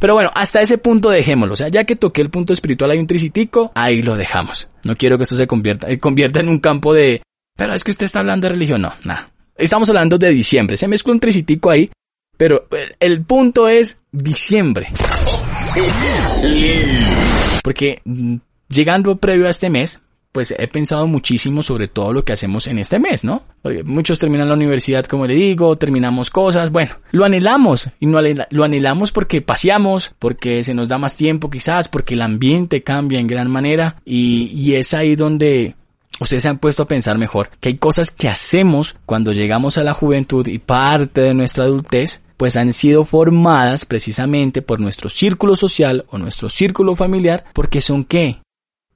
Pero 0.00 0.14
bueno, 0.14 0.30
hasta 0.34 0.60
ese 0.60 0.78
punto 0.78 1.10
dejémoslo. 1.10 1.54
O 1.54 1.56
sea, 1.56 1.68
ya 1.68 1.84
que 1.84 1.96
toqué 1.96 2.22
el 2.22 2.30
punto 2.30 2.52
espiritual 2.52 2.92
hay 2.92 2.98
un 2.98 3.06
tricitico, 3.06 3.72
ahí 3.74 4.02
lo 4.02 4.16
dejamos. 4.16 4.68
No 4.84 4.96
quiero 4.96 5.16
que 5.16 5.24
esto 5.24 5.34
se 5.34 5.46
convierta, 5.46 5.90
eh, 5.90 5.98
convierta 5.98 6.40
en 6.40 6.48
un 6.48 6.60
campo 6.60 6.94
de, 6.94 7.22
pero 7.56 7.74
es 7.74 7.82
que 7.82 7.90
usted 7.90 8.06
está 8.06 8.20
hablando 8.20 8.46
de 8.46 8.52
religión. 8.52 8.82
No, 8.82 8.94
nada. 9.04 9.26
Estamos 9.56 9.88
hablando 9.88 10.18
de 10.18 10.30
diciembre. 10.30 10.76
Se 10.76 10.88
mezcla 10.88 11.12
un 11.12 11.20
tricitico 11.20 11.70
ahí, 11.70 11.90
pero 12.36 12.66
el 13.00 13.22
punto 13.24 13.68
es 13.68 14.02
diciembre. 14.10 14.88
Porque 17.62 18.00
mm, 18.04 18.36
llegando 18.68 19.16
previo 19.16 19.46
a 19.46 19.50
este 19.50 19.70
mes, 19.70 20.00
pues 20.32 20.54
he 20.58 20.66
pensado 20.66 21.06
muchísimo 21.06 21.62
sobre 21.62 21.88
todo 21.88 22.12
lo 22.12 22.24
que 22.24 22.32
hacemos 22.32 22.66
en 22.66 22.78
este 22.78 22.98
mes, 22.98 23.22
¿no? 23.22 23.42
Muchos 23.84 24.18
terminan 24.18 24.48
la 24.48 24.54
universidad, 24.54 25.04
como 25.04 25.26
le 25.26 25.34
digo, 25.34 25.76
terminamos 25.76 26.30
cosas, 26.30 26.72
bueno, 26.72 26.94
lo 27.12 27.26
anhelamos 27.26 27.90
y 28.00 28.06
no 28.06 28.18
lo 28.22 28.64
anhelamos 28.64 29.12
porque 29.12 29.42
paseamos, 29.42 30.14
porque 30.18 30.64
se 30.64 30.72
nos 30.72 30.88
da 30.88 30.96
más 30.96 31.14
tiempo 31.14 31.50
quizás, 31.50 31.88
porque 31.88 32.14
el 32.14 32.22
ambiente 32.22 32.82
cambia 32.82 33.20
en 33.20 33.26
gran 33.26 33.50
manera 33.50 34.00
y, 34.06 34.50
y 34.54 34.74
es 34.74 34.94
ahí 34.94 35.16
donde 35.16 35.76
ustedes 36.18 36.42
se 36.42 36.48
han 36.48 36.58
puesto 36.58 36.84
a 36.84 36.88
pensar 36.88 37.18
mejor 37.18 37.50
que 37.60 37.70
hay 37.70 37.76
cosas 37.76 38.10
que 38.10 38.28
hacemos 38.28 38.96
cuando 39.06 39.32
llegamos 39.32 39.78
a 39.78 39.84
la 39.84 39.94
juventud 39.94 40.46
y 40.46 40.58
parte 40.58 41.20
de 41.20 41.34
nuestra 41.34 41.64
adultez 41.64 42.22
pues 42.36 42.56
han 42.56 42.72
sido 42.72 43.04
formadas 43.04 43.86
precisamente 43.86 44.62
por 44.62 44.80
nuestro 44.80 45.08
círculo 45.08 45.56
social 45.56 46.04
o 46.10 46.18
nuestro 46.18 46.48
círculo 46.48 46.96
familiar 46.96 47.44
porque 47.52 47.80
son 47.80 48.04
qué? 48.04 48.40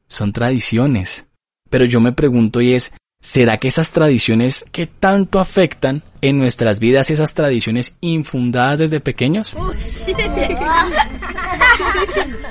Son 0.08 0.32
tradiciones. 0.32 1.26
Pero 1.70 1.84
yo 1.84 2.00
me 2.00 2.12
pregunto 2.12 2.60
y 2.60 2.74
es, 2.74 2.92
¿será 3.20 3.58
que 3.58 3.68
esas 3.68 3.90
tradiciones 3.90 4.64
que 4.72 4.86
tanto 4.86 5.40
afectan 5.40 6.02
en 6.20 6.38
nuestras 6.38 6.80
vidas, 6.80 7.10
esas 7.10 7.34
tradiciones 7.34 7.96
infundadas 8.00 8.78
desde 8.78 9.00
pequeños? 9.00 9.54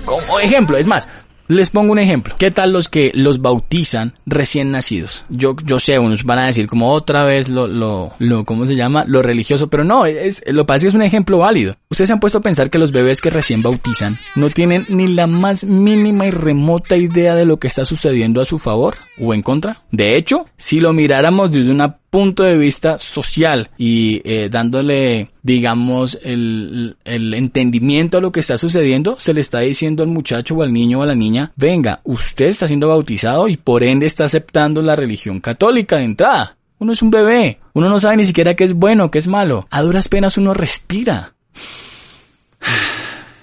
Como 0.06 0.40
ejemplo, 0.40 0.78
es 0.78 0.88
más, 0.88 1.08
les 1.48 1.70
pongo 1.70 1.92
un 1.92 2.00
ejemplo. 2.00 2.36
¿Qué 2.38 2.52
tal 2.52 2.74
los 2.74 2.90
que 2.90 3.12
los 3.14 3.42
bautizan 3.42 4.14
recién 4.26 4.72
nacidos? 4.72 5.26
Yo, 5.30 5.56
yo 5.66 5.80
sé, 5.80 6.00
unos 6.00 6.24
van 6.24 6.40
a 6.40 6.46
decir 6.48 6.68
como 6.68 6.92
otra 6.92 7.24
vez 7.24 7.50
lo, 7.50 7.68
lo, 7.68 8.14
lo, 8.20 8.46
¿cómo 8.46 8.66
se 8.66 8.76
llama? 8.76 9.06
Lo 9.08 9.22
religioso, 9.22 9.70
pero 9.70 9.84
no, 9.84 10.06
es, 10.06 10.44
lo 10.48 10.66
que 10.66 10.76
es 10.76 10.96
un 10.96 11.02
ejemplo 11.02 11.38
válido. 11.38 11.78
Ustedes 11.90 12.08
se 12.08 12.14
han 12.14 12.20
puesto 12.20 12.40
a 12.40 12.42
pensar 12.42 12.70
que 12.70 12.80
los 12.80 12.92
bebés 12.92 13.22
que 13.22 13.30
recién 13.30 13.62
bautizan 13.62 14.18
no 14.36 14.50
tienen 14.50 14.86
ni 14.90 15.08
la 15.08 15.28
más 15.28 15.64
mínima 15.64 16.26
y 16.26 16.32
remota 16.32 16.98
idea 16.98 17.36
de 17.36 17.46
lo 17.46 17.58
que 17.58 17.68
está 17.68 17.86
sucediendo 17.86 18.42
a 18.42 18.46
su 18.46 18.60
favor 18.60 18.98
o 19.20 19.34
en 19.34 19.42
contra. 19.42 19.84
De 19.92 20.16
hecho, 20.18 20.48
si 20.58 20.80
lo 20.80 20.94
miráramos 20.94 21.52
desde 21.52 21.72
una 21.72 21.98
punto 22.16 22.44
de 22.44 22.56
vista 22.56 22.98
social 22.98 23.70
y 23.78 24.22
eh, 24.24 24.48
dándole, 24.50 25.32
digamos, 25.44 26.18
el, 26.24 26.96
el 27.04 27.34
entendimiento 27.34 28.20
a 28.20 28.22
lo 28.22 28.32
que 28.32 28.40
está 28.40 28.58
sucediendo, 28.58 29.18
se 29.20 29.34
le 29.34 29.42
está 29.42 29.60
diciendo 29.60 30.02
al 30.02 30.08
muchacho 30.08 30.56
o 30.56 30.64
al 30.64 30.72
niño 30.72 31.00
o 31.00 31.04
a 31.04 31.08
la 31.08 31.14
niña, 31.14 31.52
venga, 31.58 32.00
usted 32.06 32.46
está 32.46 32.68
siendo 32.68 32.88
bautizado 32.88 33.50
y 33.50 33.58
por 33.58 33.84
ende 33.84 34.06
está 34.06 34.24
aceptando 34.24 34.82
la 34.82 34.96
religión 34.96 35.42
católica 35.42 35.98
de 35.98 36.06
entrada. 36.06 36.56
Uno 36.80 36.94
es 36.94 37.02
un 37.02 37.12
bebé, 37.12 37.60
uno 37.74 37.90
no 37.90 38.00
sabe 38.00 38.16
ni 38.16 38.24
siquiera 38.24 38.56
qué 38.56 38.64
es 38.64 38.76
bueno, 38.76 39.12
qué 39.12 39.20
es 39.20 39.28
malo. 39.28 39.68
A 39.70 39.82
duras 39.82 40.08
penas 40.08 40.38
uno 40.38 40.54
respira. 40.54 41.36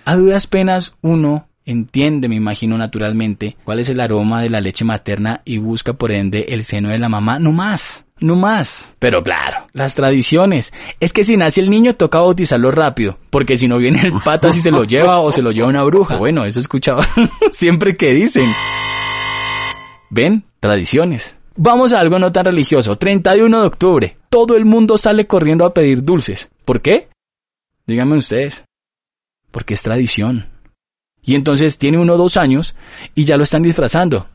A 0.06 0.16
duras 0.16 0.46
penas 0.46 0.94
uno 1.02 1.46
entiende, 1.64 2.28
me 2.28 2.36
imagino 2.36 2.76
naturalmente, 2.78 3.56
cuál 3.64 3.80
es 3.80 3.88
el 3.88 4.00
aroma 4.00 4.42
de 4.42 4.50
la 4.50 4.60
leche 4.60 4.84
materna 4.84 5.42
y 5.44 5.58
busca 5.58 5.92
por 5.92 6.12
ende 6.12 6.46
el 6.48 6.64
seno 6.64 6.88
de 6.88 6.98
la 6.98 7.08
mamá, 7.08 7.38
no 7.38 7.52
más 7.52 8.04
no 8.22 8.36
más. 8.36 8.94
Pero 8.98 9.22
claro, 9.22 9.66
las 9.72 9.94
tradiciones. 9.94 10.72
Es 11.00 11.12
que 11.12 11.24
si 11.24 11.36
nace 11.36 11.60
el 11.60 11.70
niño 11.70 11.94
toca 11.94 12.20
bautizarlo 12.20 12.70
rápido, 12.70 13.18
porque 13.30 13.56
si 13.56 13.68
no 13.68 13.78
viene 13.78 14.00
el 14.02 14.12
pata 14.24 14.52
si 14.52 14.60
se 14.60 14.70
lo 14.70 14.84
lleva 14.84 15.20
o 15.20 15.30
se 15.30 15.42
lo 15.42 15.50
lleva 15.50 15.68
una 15.68 15.84
bruja. 15.84 16.16
Bueno, 16.16 16.44
eso 16.44 16.58
he 16.58 16.62
escuchado 16.62 17.00
siempre 17.52 17.96
que 17.96 18.12
dicen. 18.14 18.48
¿Ven? 20.10 20.44
Tradiciones. 20.60 21.38
Vamos 21.56 21.92
a 21.92 22.00
algo 22.00 22.18
no 22.18 22.32
tan 22.32 22.46
religioso. 22.46 22.96
31 22.96 23.60
de 23.60 23.66
octubre. 23.66 24.16
Todo 24.30 24.56
el 24.56 24.64
mundo 24.64 24.96
sale 24.96 25.26
corriendo 25.26 25.66
a 25.66 25.74
pedir 25.74 26.02
dulces. 26.02 26.50
¿Por 26.64 26.80
qué? 26.80 27.08
Díganme 27.86 28.16
ustedes. 28.16 28.64
Porque 29.50 29.74
es 29.74 29.82
tradición. 29.82 30.51
Y 31.24 31.34
entonces 31.36 31.78
tiene 31.78 31.98
uno 31.98 32.16
dos 32.16 32.36
años 32.36 32.74
y 33.14 33.24
ya 33.24 33.36
lo 33.36 33.44
están 33.44 33.62
disfrazando. 33.62 34.26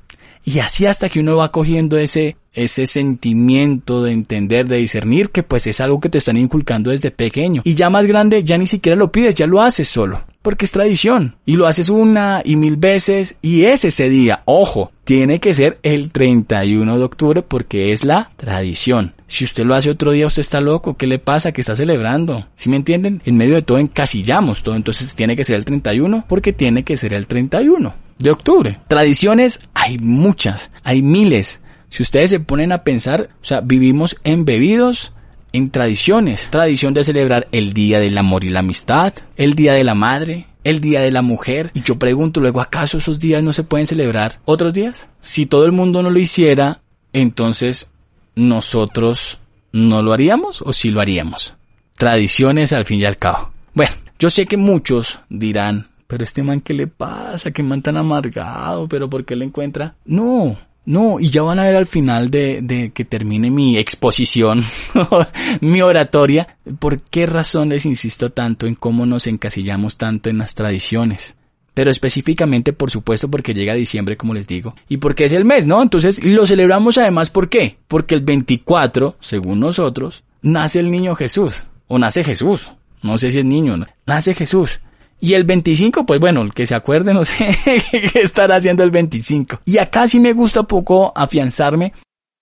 Y 0.48 0.60
así 0.60 0.86
hasta 0.86 1.10
que 1.10 1.20
uno 1.20 1.36
va 1.36 1.52
cogiendo 1.52 1.98
ese, 1.98 2.38
ese 2.54 2.88
sentimiento 2.88 4.02
de 4.02 4.14
entender, 4.14 4.68
de 4.68 4.78
discernir, 4.78 5.30
que 5.30 5.44
pues 5.44 5.68
es 5.68 5.82
algo 5.82 6.00
que 6.00 6.08
te 6.08 6.20
están 6.20 6.38
inculcando 6.38 6.92
desde 6.92 7.12
pequeño. 7.12 7.62
Y 7.66 7.74
ya 7.74 7.90
más 7.90 8.08
grande, 8.08 8.46
ya 8.46 8.58
ni 8.58 8.66
siquiera 8.66 8.96
lo 8.96 9.12
pides, 9.12 9.36
ya 9.36 9.46
lo 9.46 9.62
haces 9.62 9.90
solo. 9.90 10.24
Porque 10.42 10.64
es 10.64 10.72
tradición. 10.72 11.36
Y 11.46 11.58
lo 11.58 11.68
haces 11.68 11.90
una 11.90 12.42
y 12.46 12.56
mil 12.56 12.78
veces 12.78 13.36
y 13.42 13.66
es 13.66 13.84
ese 13.84 14.10
día. 14.10 14.44
Ojo, 14.46 14.94
tiene 15.04 15.42
que 15.42 15.54
ser 15.54 15.80
el 15.84 16.14
31 16.14 16.98
de 16.98 17.04
octubre 17.04 17.42
porque 17.42 17.92
es 17.92 18.06
la 18.06 18.32
tradición. 18.38 19.17
Si 19.28 19.44
usted 19.44 19.66
lo 19.66 19.76
hace 19.76 19.90
otro 19.90 20.12
día, 20.12 20.26
usted 20.26 20.42
está 20.42 20.62
loco. 20.62 20.96
¿Qué 20.96 21.06
le 21.06 21.20
pasa? 21.20 21.52
¿Qué 21.52 21.62
está 21.62 21.76
celebrando? 21.76 22.48
¿Sí 22.56 22.70
me 22.70 22.78
entienden? 22.78 23.22
En 23.26 23.38
medio 23.38 23.56
de 23.56 23.62
todo 23.62 23.78
encasillamos 23.78 24.64
todo. 24.64 24.76
Entonces 24.76 25.14
tiene 25.16 25.36
que 25.36 25.44
ser 25.44 25.58
el 25.58 25.66
31 25.66 26.26
porque 26.28 26.54
tiene 26.54 26.84
que 26.84 26.98
ser 26.98 27.14
el 27.14 27.28
31 27.28 27.96
de 28.18 28.32
octubre. 28.32 28.80
Tradiciones 28.88 29.60
hay 29.74 29.98
muchas, 29.98 30.72
hay 30.84 31.02
miles. 31.02 31.62
Si 31.90 32.04
ustedes 32.04 32.30
se 32.30 32.40
ponen 32.40 32.72
a 32.72 32.84
pensar, 32.84 33.30
o 33.42 33.46
sea, 33.46 33.62
vivimos 33.62 34.18
embebidos 34.24 35.14
en 35.54 35.72
tradiciones. 35.72 36.50
Tradición 36.50 36.94
de 36.94 37.04
celebrar 37.04 37.48
el 37.52 37.74
Día 37.74 38.00
del 38.00 38.18
Amor 38.18 38.44
y 38.44 38.50
la 38.50 38.60
Amistad, 38.60 39.14
el 39.36 39.54
Día 39.56 39.74
de 39.74 39.84
la 39.84 39.96
Madre, 39.96 40.48
el 40.64 40.82
Día 40.82 41.02
de 41.02 41.12
la 41.12 41.22
Mujer. 41.22 41.72
Y 41.74 41.82
yo 41.82 41.98
pregunto 41.98 42.40
luego, 42.42 42.62
¿acaso 42.62 42.98
esos 42.98 43.20
días 43.20 43.44
no 43.44 43.54
se 43.54 43.64
pueden 43.64 43.88
celebrar 43.88 44.40
otros 44.46 44.74
días? 44.74 45.10
Si 45.20 45.46
todo 45.46 45.66
el 45.66 45.72
mundo 45.72 46.04
no 46.04 46.10
lo 46.10 46.20
hiciera, 46.20 46.82
entonces 47.14 47.90
nosotros 48.38 49.40
no 49.74 50.02
lo 50.02 50.14
haríamos 50.14 50.62
o 50.62 50.72
sí 50.72 50.92
lo 50.92 51.02
haríamos. 51.02 51.56
Tradiciones 51.98 52.72
al 52.72 52.86
fin 52.86 53.00
y 53.00 53.06
al 53.06 53.18
cabo. 53.18 53.52
Bueno, 53.74 53.94
yo 54.20 54.30
sé 54.30 54.46
que 54.46 54.58
muchos 54.58 55.20
dirán, 55.30 55.90
pero 56.08 56.24
este 56.24 56.44
man, 56.44 56.62
¿qué 56.62 56.74
le 56.74 56.88
pasa? 56.88 57.52
¿Qué 57.52 57.64
man 57.64 57.82
tan 57.82 57.98
amargado? 57.98 58.88
¿Pero 58.88 59.10
por 59.10 59.26
qué 59.26 59.36
le 59.36 59.46
encuentra? 59.46 59.96
No, 60.06 60.58
no, 60.86 61.20
y 61.20 61.30
ya 61.30 61.42
van 61.42 61.60
a 61.60 61.66
ver 61.66 61.76
al 61.76 61.88
final 61.88 62.30
de, 62.30 62.62
de 62.62 62.92
que 62.92 63.06
termine 63.06 63.50
mi 63.50 63.78
exposición, 63.78 64.64
mi 65.62 65.82
oratoria, 65.82 66.58
por 66.80 67.02
qué 67.02 67.26
razón 67.26 67.70
les 67.70 67.86
insisto 67.86 68.32
tanto 68.32 68.68
en 68.68 68.76
cómo 68.76 69.06
nos 69.06 69.28
encasillamos 69.28 69.98
tanto 69.98 70.30
en 70.30 70.38
las 70.38 70.54
tradiciones. 70.54 71.37
Pero 71.78 71.92
específicamente, 71.92 72.74
por 72.74 72.90
supuesto, 72.90 73.30
porque 73.30 73.54
llega 73.54 73.76
diciembre, 73.76 74.18
como 74.18 74.34
les 74.34 74.48
digo, 74.48 74.74
y 74.90 74.98
porque 74.98 75.26
es 75.26 75.32
el 75.32 75.46
mes, 75.46 75.68
¿no? 75.68 75.84
Entonces, 75.84 76.18
lo 76.26 76.48
celebramos 76.48 76.98
además, 76.98 77.30
¿por 77.30 77.50
qué? 77.50 77.78
Porque 77.88 78.16
el 78.16 78.22
24, 78.22 79.16
según 79.20 79.60
nosotros, 79.60 80.24
nace 80.42 80.80
el 80.80 80.90
niño 80.90 81.14
Jesús, 81.14 81.66
o 81.86 82.00
nace 82.00 82.24
Jesús, 82.24 82.72
no 83.04 83.20
sé 83.20 83.30
si 83.30 83.38
es 83.38 83.46
niño, 83.46 83.78
nace 84.08 84.34
Jesús. 84.34 84.80
Y 85.22 85.36
el 85.36 85.44
25, 85.44 86.04
pues 86.08 86.20
bueno, 86.20 86.42
el 86.42 86.52
que 86.52 86.66
se 86.66 86.74
acuerde, 86.74 87.14
no 87.14 87.26
sé 87.26 87.56
qué 87.92 88.22
estará 88.22 88.56
haciendo 88.56 88.82
el 88.82 88.90
25. 88.90 89.62
Y 89.66 89.78
acá 89.78 90.08
sí 90.08 90.20
me 90.20 90.34
gusta 90.34 90.64
poco 90.64 91.14
afianzarme 91.16 91.94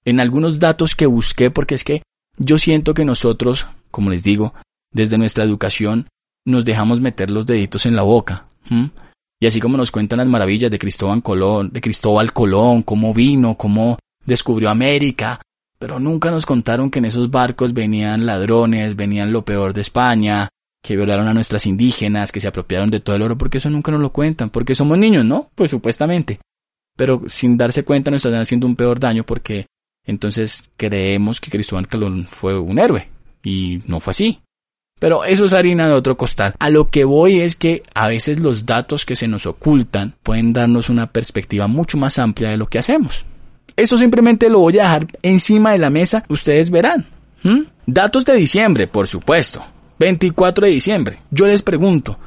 en 0.06 0.22
algunos 0.22 0.62
datos 0.62 0.96
que 0.96 1.08
busqué, 1.08 1.52
porque 1.52 1.76
es 1.76 1.84
que 1.84 2.04
yo 2.38 2.58
siento 2.58 2.94
que 2.94 3.04
nosotros, 3.04 3.68
como 3.92 4.12
les 4.12 4.24
digo, 4.24 4.54
desde 4.94 5.18
nuestra 5.18 5.44
educación, 5.44 6.08
nos 6.46 6.64
dejamos 6.64 7.02
meter 7.02 7.32
los 7.32 7.46
deditos 7.46 7.86
en 7.86 7.98
la 7.98 8.04
boca. 8.04 8.46
Y 9.40 9.48
así 9.48 9.60
como 9.60 9.78
nos 9.78 9.92
cuentan 9.92 10.20
las 10.20 10.28
maravillas 10.28 10.72
de 10.72 10.80
Cristóbal 10.80 11.22
Colón, 11.22 11.70
de 11.72 11.82
Cristóbal 11.82 12.32
Colón, 12.32 12.84
cómo 12.84 13.14
vino, 13.14 13.56
cómo 13.56 13.98
descubrió 14.26 14.70
América, 14.70 15.42
pero 15.78 16.00
nunca 16.00 16.32
nos 16.32 16.46
contaron 16.46 16.90
que 16.90 17.00
en 17.00 17.06
esos 17.06 17.30
barcos 17.30 17.74
venían 17.74 18.26
ladrones, 18.26 18.96
venían 18.96 19.34
lo 19.34 19.44
peor 19.44 19.74
de 19.74 19.82
España, 19.82 20.50
que 20.82 20.96
violaron 20.96 21.28
a 21.28 21.34
nuestras 21.34 21.66
indígenas, 21.66 22.32
que 22.32 22.40
se 22.40 22.48
apropiaron 22.48 22.90
de 22.90 23.00
todo 23.00 23.16
el 23.16 23.24
oro, 23.24 23.38
porque 23.38 23.58
eso 23.58 23.70
nunca 23.70 23.92
nos 23.92 24.02
lo 24.02 24.12
cuentan, 24.12 24.50
porque 24.50 24.76
somos 24.76 24.98
niños, 24.98 25.26
¿no? 25.26 25.50
Pues 25.56 25.72
supuestamente. 25.72 26.40
Pero 26.96 27.24
sin 27.28 27.58
darse 27.58 27.84
cuenta 27.84 28.12
nos 28.12 28.24
están 28.26 28.40
haciendo 28.40 28.68
un 28.68 28.76
peor 28.76 29.00
daño 29.00 29.26
porque 29.26 29.66
entonces 30.06 30.64
creemos 30.78 31.42
que 31.42 31.52
Cristóbal 31.52 31.88
Colón 31.88 32.26
fue 32.30 32.58
un 32.58 32.80
héroe. 32.80 33.10
Y 33.44 33.82
no 33.88 34.00
fue 34.00 34.12
así. 34.12 34.40
Pero 35.06 35.24
eso 35.24 35.46
es 35.46 35.54
harina 35.54 35.86
de 35.86 35.94
otro 35.94 36.18
costal. 36.18 36.56
A 36.58 36.72
lo 36.72 36.90
que 36.90 37.04
voy 37.06 37.40
es 37.40 37.56
que 37.56 37.84
a 37.94 38.08
veces 38.08 38.40
los 38.40 38.66
datos 38.66 39.06
que 39.06 39.16
se 39.16 39.28
nos 39.28 39.46
ocultan 39.46 40.16
pueden 40.24 40.52
darnos 40.52 40.90
una 40.90 41.12
perspectiva 41.12 41.68
mucho 41.68 42.00
más 42.00 42.18
amplia 42.18 42.50
de 42.50 42.58
lo 42.58 42.66
que 42.66 42.80
hacemos. 42.80 43.24
Eso 43.76 43.98
simplemente 43.98 44.50
lo 44.50 44.62
voy 44.62 44.80
a 44.80 44.86
dejar 44.86 45.06
encima 45.22 45.74
de 45.74 45.78
la 45.78 45.92
mesa, 45.92 46.26
ustedes 46.28 46.72
verán. 46.72 47.06
¿Mm? 47.44 47.66
Datos 47.86 48.26
de 48.26 48.34
diciembre, 48.34 48.88
por 48.88 49.06
supuesto. 49.06 49.64
24 50.00 50.66
de 50.66 50.72
diciembre. 50.72 51.20
Yo 51.30 51.46
les 51.46 51.62
pregunto, 51.62 52.18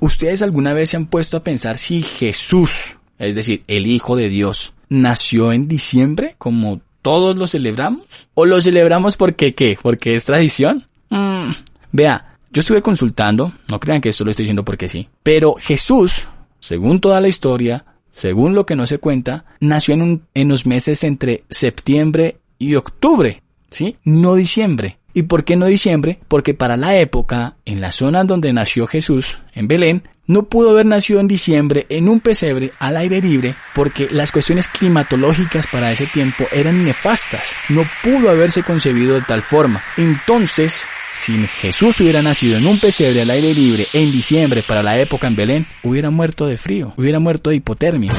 ¿ustedes 0.00 0.40
alguna 0.40 0.72
vez 0.72 0.88
se 0.88 0.96
han 0.96 1.08
puesto 1.08 1.36
a 1.36 1.44
pensar 1.44 1.76
si 1.76 2.00
Jesús, 2.00 2.96
es 3.18 3.34
decir, 3.34 3.62
el 3.66 3.86
Hijo 3.86 4.16
de 4.16 4.30
Dios, 4.30 4.72
nació 4.88 5.52
en 5.52 5.68
diciembre 5.68 6.34
como 6.38 6.80
todos 7.02 7.36
lo 7.36 7.46
celebramos? 7.46 8.06
¿O 8.32 8.46
lo 8.46 8.58
celebramos 8.62 9.18
porque 9.18 9.54
qué? 9.54 9.78
¿Porque 9.82 10.14
es 10.14 10.24
tradición? 10.24 10.86
Mm, 11.10 11.50
vea, 11.92 12.38
yo 12.50 12.60
estuve 12.60 12.82
consultando, 12.82 13.52
no 13.70 13.80
crean 13.80 14.00
que 14.00 14.08
esto 14.08 14.24
lo 14.24 14.30
estoy 14.30 14.44
diciendo 14.44 14.64
porque 14.64 14.88
sí, 14.88 15.08
pero 15.22 15.54
Jesús, 15.58 16.26
según 16.60 17.00
toda 17.00 17.20
la 17.20 17.28
historia, 17.28 17.84
según 18.12 18.54
lo 18.54 18.66
que 18.66 18.76
no 18.76 18.86
se 18.86 18.98
cuenta, 18.98 19.44
nació 19.60 19.94
en, 19.94 20.02
un, 20.02 20.22
en 20.34 20.48
los 20.48 20.66
meses 20.66 21.02
entre 21.04 21.44
septiembre 21.48 22.38
y 22.58 22.74
octubre, 22.74 23.42
¿sí? 23.70 23.96
No 24.04 24.34
diciembre. 24.34 24.98
¿Y 25.14 25.22
por 25.22 25.44
qué 25.44 25.56
no 25.56 25.66
diciembre? 25.66 26.18
Porque 26.28 26.54
para 26.54 26.76
la 26.76 26.96
época, 26.96 27.56
en 27.66 27.80
la 27.80 27.92
zona 27.92 28.24
donde 28.24 28.52
nació 28.52 28.86
Jesús, 28.86 29.36
en 29.54 29.68
Belén, 29.68 30.04
no 30.26 30.44
pudo 30.44 30.70
haber 30.70 30.86
nacido 30.86 31.20
en 31.20 31.28
diciembre 31.28 31.86
en 31.90 32.08
un 32.08 32.20
pesebre 32.20 32.72
al 32.78 32.96
aire 32.96 33.20
libre 33.20 33.56
porque 33.74 34.08
las 34.10 34.32
cuestiones 34.32 34.68
climatológicas 34.68 35.66
para 35.66 35.92
ese 35.92 36.06
tiempo 36.06 36.44
eran 36.52 36.84
nefastas. 36.84 37.52
No 37.68 37.82
pudo 38.02 38.30
haberse 38.30 38.62
concebido 38.62 39.14
de 39.14 39.22
tal 39.22 39.42
forma. 39.42 39.82
Entonces, 39.98 40.86
si 41.14 41.46
Jesús 41.46 42.00
hubiera 42.00 42.22
nacido 42.22 42.56
en 42.56 42.66
un 42.66 42.78
pesebre 42.78 43.22
al 43.22 43.30
aire 43.30 43.54
libre 43.54 43.86
en 43.92 44.12
diciembre 44.12 44.62
para 44.66 44.82
la 44.82 44.98
época 44.98 45.26
en 45.26 45.36
Belén, 45.36 45.66
hubiera 45.82 46.10
muerto 46.10 46.46
de 46.46 46.56
frío, 46.56 46.94
hubiera 46.96 47.18
muerto 47.18 47.50
de 47.50 47.56
hipotermia. 47.56 48.12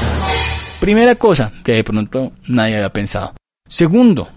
Primera 0.80 1.14
cosa 1.14 1.52
que 1.62 1.72
de 1.72 1.84
pronto 1.84 2.32
nadie 2.46 2.76
había 2.76 2.92
pensado. 2.92 3.34
Segundo, 3.68 4.28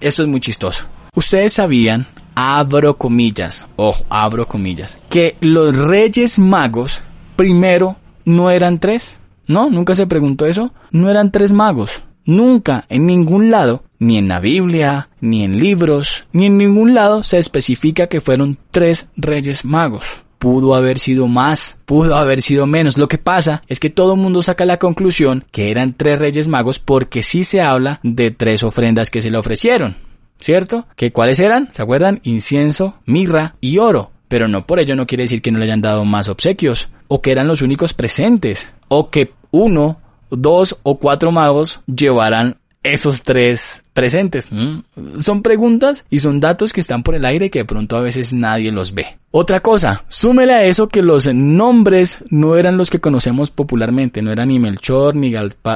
esto 0.00 0.22
es 0.22 0.28
muy 0.28 0.40
chistoso. 0.40 0.86
Ustedes 1.14 1.54
sabían, 1.54 2.06
abro 2.34 2.96
comillas, 2.96 3.66
ojo, 3.76 4.04
abro 4.08 4.46
comillas, 4.46 4.98
que 5.10 5.36
los 5.40 5.76
reyes 5.76 6.38
magos 6.38 7.02
primero 7.34 7.96
no 8.24 8.50
eran 8.50 8.78
tres. 8.78 9.18
No, 9.46 9.70
nunca 9.70 9.94
se 9.94 10.06
preguntó 10.06 10.46
eso. 10.46 10.74
No 10.90 11.10
eran 11.10 11.32
tres 11.32 11.52
magos. 11.52 12.02
Nunca, 12.24 12.84
en 12.90 13.06
ningún 13.06 13.50
lado, 13.50 13.84
ni 13.98 14.18
en 14.18 14.28
la 14.28 14.40
Biblia, 14.40 15.08
ni 15.20 15.44
en 15.44 15.58
libros, 15.58 16.26
ni 16.32 16.46
en 16.46 16.58
ningún 16.58 16.94
lado 16.94 17.22
se 17.22 17.38
especifica 17.38 18.06
que 18.06 18.20
fueron 18.20 18.58
tres 18.70 19.08
reyes 19.16 19.64
magos. 19.64 20.22
Pudo 20.38 20.76
haber 20.76 21.00
sido 21.00 21.26
más, 21.26 21.80
pudo 21.84 22.16
haber 22.16 22.42
sido 22.42 22.66
menos. 22.66 22.96
Lo 22.96 23.08
que 23.08 23.18
pasa 23.18 23.62
es 23.66 23.80
que 23.80 23.90
todo 23.90 24.14
el 24.14 24.20
mundo 24.20 24.40
saca 24.40 24.64
la 24.64 24.78
conclusión 24.78 25.44
que 25.50 25.70
eran 25.70 25.94
tres 25.94 26.20
reyes 26.20 26.46
magos 26.46 26.78
porque 26.78 27.24
sí 27.24 27.42
se 27.42 27.60
habla 27.60 27.98
de 28.04 28.30
tres 28.30 28.62
ofrendas 28.62 29.10
que 29.10 29.20
se 29.20 29.30
le 29.30 29.38
ofrecieron. 29.38 29.96
¿Cierto? 30.38 30.86
¿Que 30.94 31.10
cuáles 31.10 31.40
eran? 31.40 31.68
¿Se 31.72 31.82
acuerdan? 31.82 32.20
Incienso, 32.22 33.00
mirra 33.04 33.56
y 33.60 33.78
oro. 33.78 34.12
Pero 34.28 34.46
no 34.46 34.66
por 34.66 34.78
ello 34.78 34.94
no 34.94 35.06
quiere 35.06 35.24
decir 35.24 35.42
que 35.42 35.50
no 35.50 35.58
le 35.58 35.64
hayan 35.64 35.80
dado 35.80 36.04
más 36.04 36.28
obsequios, 36.28 36.90
o 37.08 37.20
que 37.20 37.32
eran 37.32 37.48
los 37.48 37.62
únicos 37.62 37.92
presentes, 37.94 38.72
o 38.86 39.10
que 39.10 39.32
uno 39.50 40.00
dos 40.30 40.78
o 40.82 40.98
cuatro 40.98 41.32
magos 41.32 41.80
llevarán 41.86 42.58
esos 42.92 43.22
tres 43.22 43.82
presentes. 43.92 44.48
¿Mm? 44.50 44.80
Son 45.22 45.42
preguntas 45.42 46.06
y 46.10 46.20
son 46.20 46.40
datos 46.40 46.72
que 46.72 46.80
están 46.80 47.02
por 47.02 47.14
el 47.14 47.24
aire 47.24 47.50
que 47.50 47.60
de 47.60 47.64
pronto 47.64 47.96
a 47.96 48.02
veces 48.02 48.32
nadie 48.32 48.72
los 48.72 48.94
ve. 48.94 49.18
Otra 49.30 49.60
cosa, 49.60 50.04
súmele 50.08 50.54
a 50.54 50.64
eso 50.64 50.88
que 50.88 51.02
los 51.02 51.32
nombres 51.32 52.24
no 52.30 52.56
eran 52.56 52.76
los 52.76 52.90
que 52.90 53.00
conocemos 53.00 53.50
popularmente, 53.50 54.22
no 54.22 54.32
eran 54.32 54.48
ni 54.48 54.58
Melchor, 54.58 55.14
ni, 55.14 55.32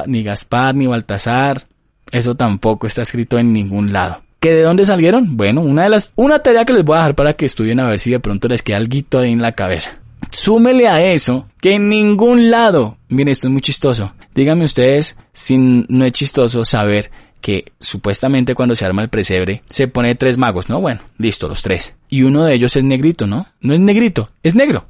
ni 0.07 0.23
Gaspar, 0.23 0.75
ni 0.75 0.87
Baltasar. 0.87 1.67
Eso 2.11 2.35
tampoco 2.35 2.87
está 2.87 3.01
escrito 3.01 3.37
en 3.37 3.53
ningún 3.53 3.91
lado. 3.91 4.21
¿Que 4.39 4.53
de 4.53 4.63
dónde 4.63 4.85
salieron? 4.85 5.37
Bueno, 5.37 5.61
una 5.61 5.83
de 5.83 5.89
las, 5.89 6.11
una 6.15 6.39
tarea 6.39 6.65
que 6.65 6.73
les 6.73 6.83
voy 6.83 6.95
a 6.95 6.99
dejar 6.99 7.15
para 7.15 7.33
que 7.33 7.45
estudien 7.45 7.79
a 7.79 7.87
ver 7.87 7.99
si 7.99 8.11
de 8.11 8.19
pronto 8.19 8.47
les 8.49 8.61
queda 8.61 8.77
algo 8.77 9.19
ahí 9.19 9.31
en 9.31 9.41
la 9.41 9.53
cabeza. 9.53 10.01
Súmele 10.29 10.87
a 10.87 11.01
eso 11.13 11.47
que 11.61 11.75
en 11.75 11.89
ningún 11.89 12.51
lado, 12.51 12.97
miren 13.09 13.29
esto 13.29 13.47
es 13.47 13.51
muy 13.53 13.61
chistoso, 13.61 14.13
díganme 14.35 14.65
ustedes 14.65 15.17
si 15.33 15.57
no 15.57 16.05
es 16.05 16.11
chistoso 16.11 16.65
saber 16.65 17.11
que 17.43 17.65
supuestamente 17.77 18.55
cuando 18.55 18.75
se 18.75 18.85
arma 18.85 19.01
el 19.01 19.09
presebre 19.09 19.63
se 19.69 19.89
pone 19.89 20.15
tres 20.15 20.37
magos, 20.37 20.69
¿no? 20.69 20.79
Bueno, 20.79 21.01
listo, 21.17 21.49
los 21.49 21.61
tres. 21.61 21.97
Y 22.07 22.23
uno 22.23 22.45
de 22.45 22.53
ellos 22.53 22.75
es 22.77 22.85
negrito, 22.85 23.27
¿no? 23.27 23.47
No 23.59 23.73
es 23.73 23.81
negrito, 23.81 24.29
es 24.43 24.55
negro. 24.55 24.85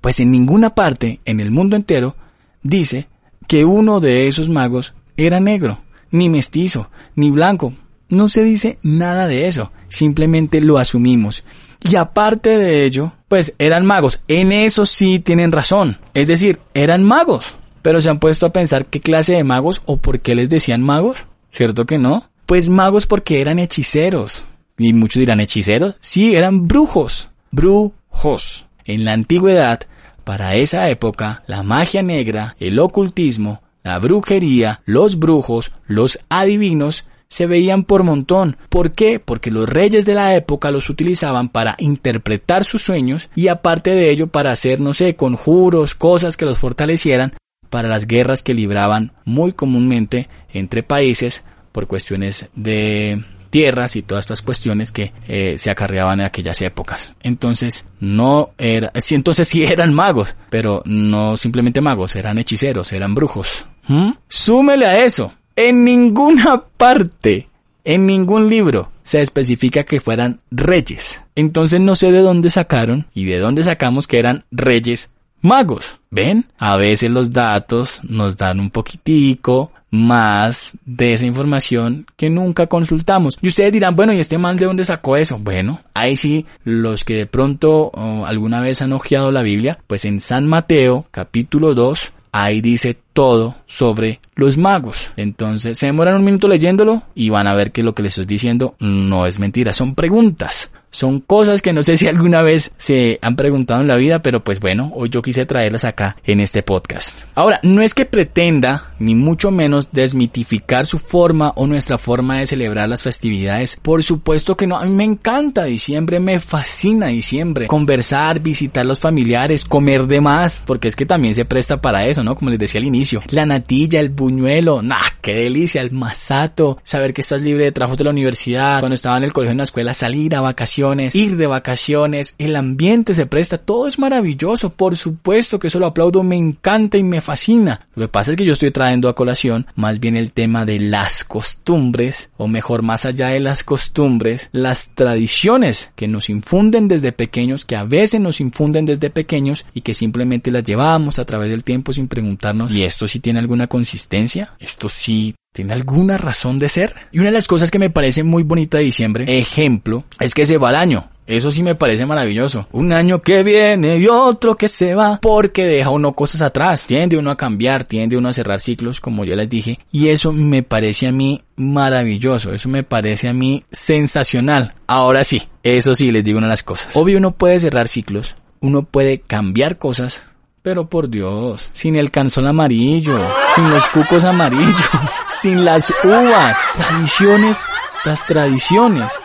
Pues 0.00 0.18
en 0.20 0.30
ninguna 0.30 0.74
parte, 0.74 1.20
en 1.26 1.38
el 1.38 1.50
mundo 1.50 1.76
entero, 1.76 2.16
dice 2.62 3.08
que 3.46 3.66
uno 3.66 4.00
de 4.00 4.26
esos 4.26 4.48
magos 4.48 4.94
era 5.18 5.38
negro, 5.38 5.82
ni 6.10 6.30
mestizo, 6.30 6.90
ni 7.14 7.30
blanco. 7.30 7.74
No 8.08 8.30
se 8.30 8.42
dice 8.42 8.78
nada 8.82 9.28
de 9.28 9.46
eso, 9.46 9.70
simplemente 9.88 10.62
lo 10.62 10.78
asumimos. 10.78 11.44
Y 11.82 11.96
aparte 11.96 12.56
de 12.56 12.86
ello, 12.86 13.12
pues 13.28 13.54
eran 13.58 13.84
magos. 13.84 14.20
En 14.28 14.50
eso 14.50 14.86
sí 14.86 15.18
tienen 15.18 15.52
razón. 15.52 15.98
Es 16.14 16.26
decir, 16.26 16.58
eran 16.72 17.04
magos. 17.04 17.57
Pero 17.82 18.00
se 18.00 18.10
han 18.10 18.18
puesto 18.18 18.46
a 18.46 18.52
pensar 18.52 18.86
qué 18.86 19.00
clase 19.00 19.34
de 19.34 19.44
magos 19.44 19.82
o 19.86 19.96
por 19.96 20.20
qué 20.20 20.34
les 20.34 20.48
decían 20.48 20.82
magos. 20.82 21.18
¿Cierto 21.50 21.86
que 21.86 21.98
no? 21.98 22.28
Pues 22.46 22.68
magos 22.68 23.06
porque 23.06 23.40
eran 23.40 23.58
hechiceros. 23.58 24.44
Y 24.76 24.92
muchos 24.92 25.20
dirán 25.20 25.40
hechiceros. 25.40 25.96
Sí, 26.00 26.36
eran 26.36 26.68
brujos. 26.68 27.30
Brujos. 27.50 28.66
En 28.84 29.04
la 29.04 29.12
antigüedad, 29.12 29.80
para 30.24 30.54
esa 30.54 30.88
época, 30.88 31.42
la 31.46 31.62
magia 31.62 32.02
negra, 32.02 32.56
el 32.60 32.78
ocultismo, 32.78 33.62
la 33.82 33.98
brujería, 33.98 34.82
los 34.84 35.18
brujos, 35.18 35.72
los 35.86 36.18
adivinos, 36.28 37.06
se 37.28 37.46
veían 37.46 37.84
por 37.84 38.02
montón. 38.02 38.56
¿Por 38.68 38.92
qué? 38.92 39.20
Porque 39.20 39.50
los 39.50 39.68
reyes 39.68 40.04
de 40.04 40.14
la 40.14 40.34
época 40.34 40.70
los 40.70 40.90
utilizaban 40.90 41.48
para 41.48 41.76
interpretar 41.78 42.64
sus 42.64 42.82
sueños 42.82 43.30
y 43.34 43.48
aparte 43.48 43.90
de 43.90 44.10
ello 44.10 44.28
para 44.28 44.50
hacer, 44.50 44.80
no 44.80 44.94
sé, 44.94 45.16
conjuros, 45.16 45.94
cosas 45.94 46.36
que 46.36 46.46
los 46.46 46.58
fortalecieran 46.58 47.34
para 47.70 47.88
las 47.88 48.06
guerras 48.06 48.42
que 48.42 48.54
libraban 48.54 49.12
muy 49.24 49.52
comúnmente 49.52 50.28
entre 50.52 50.82
países 50.82 51.44
por 51.72 51.86
cuestiones 51.86 52.48
de 52.54 53.24
tierras 53.50 53.96
y 53.96 54.02
todas 54.02 54.24
estas 54.24 54.42
cuestiones 54.42 54.90
que 54.92 55.12
eh, 55.26 55.56
se 55.58 55.70
acarreaban 55.70 56.20
en 56.20 56.26
aquellas 56.26 56.60
épocas. 56.62 57.14
Entonces, 57.22 57.84
no 58.00 58.50
era, 58.58 58.92
entonces 59.10 59.48
sí 59.48 59.64
eran 59.64 59.94
magos, 59.94 60.36
pero 60.50 60.82
no 60.84 61.36
simplemente 61.36 61.80
magos, 61.80 62.16
eran 62.16 62.38
hechiceros, 62.38 62.92
eran 62.92 63.14
brujos. 63.14 63.66
¿Mm? 63.86 64.10
Súmele 64.28 64.86
a 64.86 65.04
eso 65.04 65.32
en 65.58 65.84
ninguna 65.84 66.66
parte, 66.76 67.48
en 67.82 68.06
ningún 68.06 68.48
libro, 68.48 68.92
se 69.02 69.20
especifica 69.20 69.82
que 69.82 69.98
fueran 69.98 70.40
reyes. 70.52 71.24
Entonces 71.34 71.80
no 71.80 71.96
sé 71.96 72.12
de 72.12 72.20
dónde 72.20 72.52
sacaron 72.52 73.08
y 73.12 73.24
de 73.24 73.40
dónde 73.40 73.64
sacamos 73.64 74.06
que 74.06 74.20
eran 74.20 74.44
reyes 74.52 75.14
magos. 75.40 75.96
¿Ven? 76.10 76.46
A 76.58 76.76
veces 76.76 77.10
los 77.10 77.32
datos 77.32 78.00
nos 78.02 78.36
dan 78.36 78.60
un 78.60 78.70
poquitico 78.70 79.70
más 79.90 80.72
de 80.84 81.14
esa 81.14 81.26
información 81.26 82.06
que 82.16 82.30
nunca 82.30 82.66
consultamos. 82.66 83.38
Y 83.40 83.48
ustedes 83.48 83.72
dirán, 83.72 83.96
bueno, 83.96 84.12
¿y 84.12 84.20
este 84.20 84.38
man 84.38 84.56
de 84.56 84.66
dónde 84.66 84.84
sacó 84.84 85.16
eso? 85.16 85.38
Bueno, 85.38 85.80
ahí 85.94 86.16
sí, 86.16 86.46
los 86.64 87.04
que 87.04 87.14
de 87.14 87.26
pronto 87.26 87.92
alguna 88.26 88.60
vez 88.60 88.82
han 88.82 88.92
ojeado 88.92 89.30
la 89.30 89.42
Biblia, 89.42 89.78
pues 89.86 90.04
en 90.04 90.20
San 90.20 90.46
Mateo, 90.46 91.06
capítulo 91.10 91.74
2, 91.74 92.12
ahí 92.32 92.60
dice 92.60 92.98
todo 93.12 93.56
sobre 93.66 94.20
los 94.34 94.56
magos. 94.56 95.10
Entonces 95.16 95.78
se 95.78 95.86
demoran 95.86 96.16
un 96.16 96.24
minuto 96.24 96.48
leyéndolo 96.48 97.02
y 97.14 97.30
van 97.30 97.46
a 97.46 97.54
ver 97.54 97.72
que 97.72 97.82
lo 97.82 97.94
que 97.94 98.02
les 98.02 98.12
estoy 98.12 98.26
diciendo 98.26 98.74
no 98.78 99.26
es 99.26 99.38
mentira, 99.38 99.72
son 99.72 99.94
preguntas. 99.94 100.70
Son 100.98 101.20
cosas 101.20 101.62
que 101.62 101.72
no 101.72 101.84
sé 101.84 101.96
si 101.96 102.08
alguna 102.08 102.42
vez 102.42 102.72
se 102.76 103.20
han 103.22 103.36
preguntado 103.36 103.80
en 103.80 103.86
la 103.86 103.94
vida, 103.94 104.20
pero 104.20 104.42
pues 104.42 104.58
bueno, 104.58 104.90
hoy 104.96 105.10
yo 105.10 105.22
quise 105.22 105.46
traerlas 105.46 105.84
acá 105.84 106.16
en 106.24 106.40
este 106.40 106.64
podcast. 106.64 107.20
Ahora, 107.36 107.60
no 107.62 107.82
es 107.82 107.94
que 107.94 108.04
pretenda, 108.04 108.94
ni 108.98 109.14
mucho 109.14 109.52
menos, 109.52 109.92
desmitificar 109.92 110.86
su 110.86 110.98
forma 110.98 111.52
o 111.54 111.68
nuestra 111.68 111.98
forma 111.98 112.40
de 112.40 112.46
celebrar 112.46 112.88
las 112.88 113.04
festividades. 113.04 113.78
Por 113.80 114.02
supuesto 114.02 114.56
que 114.56 114.66
no, 114.66 114.76
a 114.76 114.86
mí 114.86 114.90
me 114.90 115.04
encanta 115.04 115.66
diciembre, 115.66 116.18
me 116.18 116.40
fascina 116.40 117.06
diciembre. 117.06 117.68
Conversar, 117.68 118.40
visitar 118.40 118.84
los 118.84 118.98
familiares, 118.98 119.64
comer 119.64 120.08
de 120.08 120.20
más, 120.20 120.60
porque 120.66 120.88
es 120.88 120.96
que 120.96 121.06
también 121.06 121.36
se 121.36 121.44
presta 121.44 121.80
para 121.80 122.08
eso, 122.08 122.24
¿no? 122.24 122.34
Como 122.34 122.50
les 122.50 122.58
decía 122.58 122.80
al 122.80 122.86
inicio. 122.88 123.22
La 123.28 123.46
natilla, 123.46 124.00
el 124.00 124.08
buñuelo, 124.08 124.82
nah, 124.82 124.96
qué 125.20 125.34
delicia, 125.34 125.80
el 125.80 125.92
masato, 125.92 126.80
saber 126.82 127.14
que 127.14 127.20
estás 127.20 127.40
libre 127.40 127.66
de 127.66 127.70
trabajo 127.70 127.94
de 127.94 128.02
la 128.02 128.10
universidad, 128.10 128.80
cuando 128.80 128.96
estaba 128.96 129.16
en 129.16 129.22
el 129.22 129.32
colegio 129.32 129.52
en 129.52 129.58
la 129.58 129.62
escuela, 129.62 129.94
salir 129.94 130.34
a 130.34 130.40
vacaciones 130.40 130.87
ir 130.94 131.36
de 131.36 131.46
vacaciones, 131.46 132.34
el 132.38 132.56
ambiente 132.56 133.14
se 133.14 133.26
presta, 133.26 133.58
todo 133.58 133.88
es 133.88 133.98
maravilloso, 133.98 134.70
por 134.70 134.96
supuesto 134.96 135.58
que 135.58 135.68
eso 135.68 135.78
lo 135.78 135.86
aplaudo, 135.86 136.22
me 136.22 136.36
encanta 136.36 136.98
y 136.98 137.02
me 137.02 137.20
fascina. 137.20 137.80
Lo 137.94 138.06
que 138.06 138.12
pasa 138.12 138.32
es 138.32 138.36
que 138.36 138.44
yo 138.44 138.52
estoy 138.52 138.70
trayendo 138.70 139.08
a 139.08 139.14
colación 139.14 139.66
más 139.74 140.00
bien 140.00 140.16
el 140.16 140.32
tema 140.32 140.64
de 140.64 140.80
las 140.80 141.24
costumbres, 141.24 142.30
o 142.36 142.48
mejor, 142.48 142.82
más 142.82 143.04
allá 143.04 143.28
de 143.28 143.40
las 143.40 143.62
costumbres, 143.62 144.48
las 144.52 144.88
tradiciones 144.94 145.92
que 145.94 146.08
nos 146.08 146.30
infunden 146.30 146.88
desde 146.88 147.12
pequeños, 147.12 147.64
que 147.64 147.76
a 147.76 147.84
veces 147.84 148.20
nos 148.20 148.40
infunden 148.40 148.86
desde 148.86 149.10
pequeños 149.10 149.66
y 149.74 149.82
que 149.82 149.94
simplemente 149.94 150.50
las 150.50 150.64
llevamos 150.64 151.18
a 151.18 151.24
través 151.24 151.50
del 151.50 151.64
tiempo 151.64 151.92
sin 151.92 152.08
preguntarnos, 152.08 152.72
¿y 152.72 152.84
esto 152.84 153.06
sí 153.08 153.20
tiene 153.20 153.38
alguna 153.38 153.66
consistencia? 153.66 154.54
¿Esto 154.58 154.88
sí 154.88 155.34
¿Tiene 155.52 155.72
alguna 155.72 156.16
razón 156.16 156.58
de 156.58 156.68
ser? 156.68 156.94
Y 157.10 157.18
una 157.18 157.26
de 157.26 157.32
las 157.32 157.48
cosas 157.48 157.70
que 157.70 157.78
me 157.78 157.90
parece 157.90 158.22
muy 158.22 158.42
bonita 158.42 158.78
de 158.78 158.84
diciembre, 158.84 159.24
ejemplo, 159.38 160.04
es 160.20 160.34
que 160.34 160.46
se 160.46 160.58
va 160.58 160.70
el 160.70 160.76
año. 160.76 161.10
Eso 161.28 161.50
sí 161.50 161.62
me 161.62 161.74
parece 161.74 162.06
maravilloso. 162.06 162.68
Un 162.72 162.90
año 162.90 163.20
que 163.20 163.42
viene 163.42 163.98
y 163.98 164.08
otro 164.08 164.56
que 164.56 164.66
se 164.66 164.94
va 164.94 165.18
porque 165.20 165.66
deja 165.66 165.90
uno 165.90 166.14
cosas 166.14 166.40
atrás. 166.40 166.86
Tiende 166.86 167.18
uno 167.18 167.30
a 167.30 167.36
cambiar, 167.36 167.84
tiende 167.84 168.16
uno 168.16 168.30
a 168.30 168.32
cerrar 168.32 168.60
ciclos, 168.60 168.98
como 168.98 169.26
ya 169.26 169.36
les 169.36 169.50
dije. 169.50 169.78
Y 169.92 170.08
eso 170.08 170.32
me 170.32 170.62
parece 170.62 171.06
a 171.06 171.12
mí 171.12 171.42
maravilloso. 171.56 172.54
Eso 172.54 172.70
me 172.70 172.82
parece 172.82 173.28
a 173.28 173.34
mí 173.34 173.62
sensacional. 173.70 174.72
Ahora 174.86 175.22
sí, 175.22 175.42
eso 175.62 175.94
sí 175.94 176.10
les 176.12 176.24
digo 176.24 176.38
una 176.38 176.46
de 176.46 176.52
las 176.52 176.62
cosas. 176.62 176.96
Obvio 176.96 177.18
uno 177.18 177.32
puede 177.32 177.60
cerrar 177.60 177.88
ciclos, 177.88 178.34
uno 178.60 178.84
puede 178.84 179.18
cambiar 179.18 179.76
cosas, 179.76 180.22
pero 180.68 180.86
por 180.86 181.08
Dios, 181.08 181.66
sin 181.72 181.96
el 181.96 182.10
canzón 182.10 182.46
amarillo, 182.46 183.16
sin 183.54 183.70
los 183.70 183.86
cucos 183.86 184.22
amarillos, 184.22 184.90
sin 185.30 185.64
las 185.64 185.90
uvas, 186.04 186.58
tradiciones, 186.74 187.56
las 188.04 188.26
tradiciones. 188.26 189.18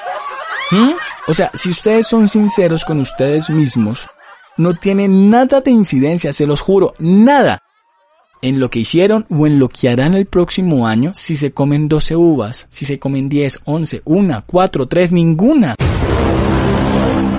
¿Mm? 0.71 0.91
O 1.27 1.33
sea, 1.33 1.51
si 1.53 1.71
ustedes 1.71 2.07
son 2.07 2.29
sinceros 2.29 2.85
con 2.85 3.01
ustedes 3.01 3.49
mismos, 3.49 4.07
no 4.55 4.73
tienen 4.73 5.29
nada 5.29 5.59
de 5.59 5.71
incidencia, 5.71 6.31
se 6.31 6.45
los 6.45 6.61
juro, 6.61 6.93
nada 6.97 7.59
en 8.41 8.61
lo 8.61 8.69
que 8.69 8.79
hicieron 8.79 9.25
o 9.29 9.45
en 9.45 9.59
lo 9.59 9.67
que 9.67 9.89
harán 9.89 10.13
el 10.13 10.27
próximo 10.27 10.87
año 10.87 11.11
si 11.13 11.35
se 11.35 11.51
comen 11.51 11.89
12 11.89 12.15
uvas, 12.15 12.67
si 12.69 12.85
se 12.85 12.99
comen 12.99 13.27
10, 13.27 13.63
11, 13.65 14.01
1, 14.05 14.43
4, 14.47 14.87
3, 14.87 15.11
ninguna. 15.11 15.75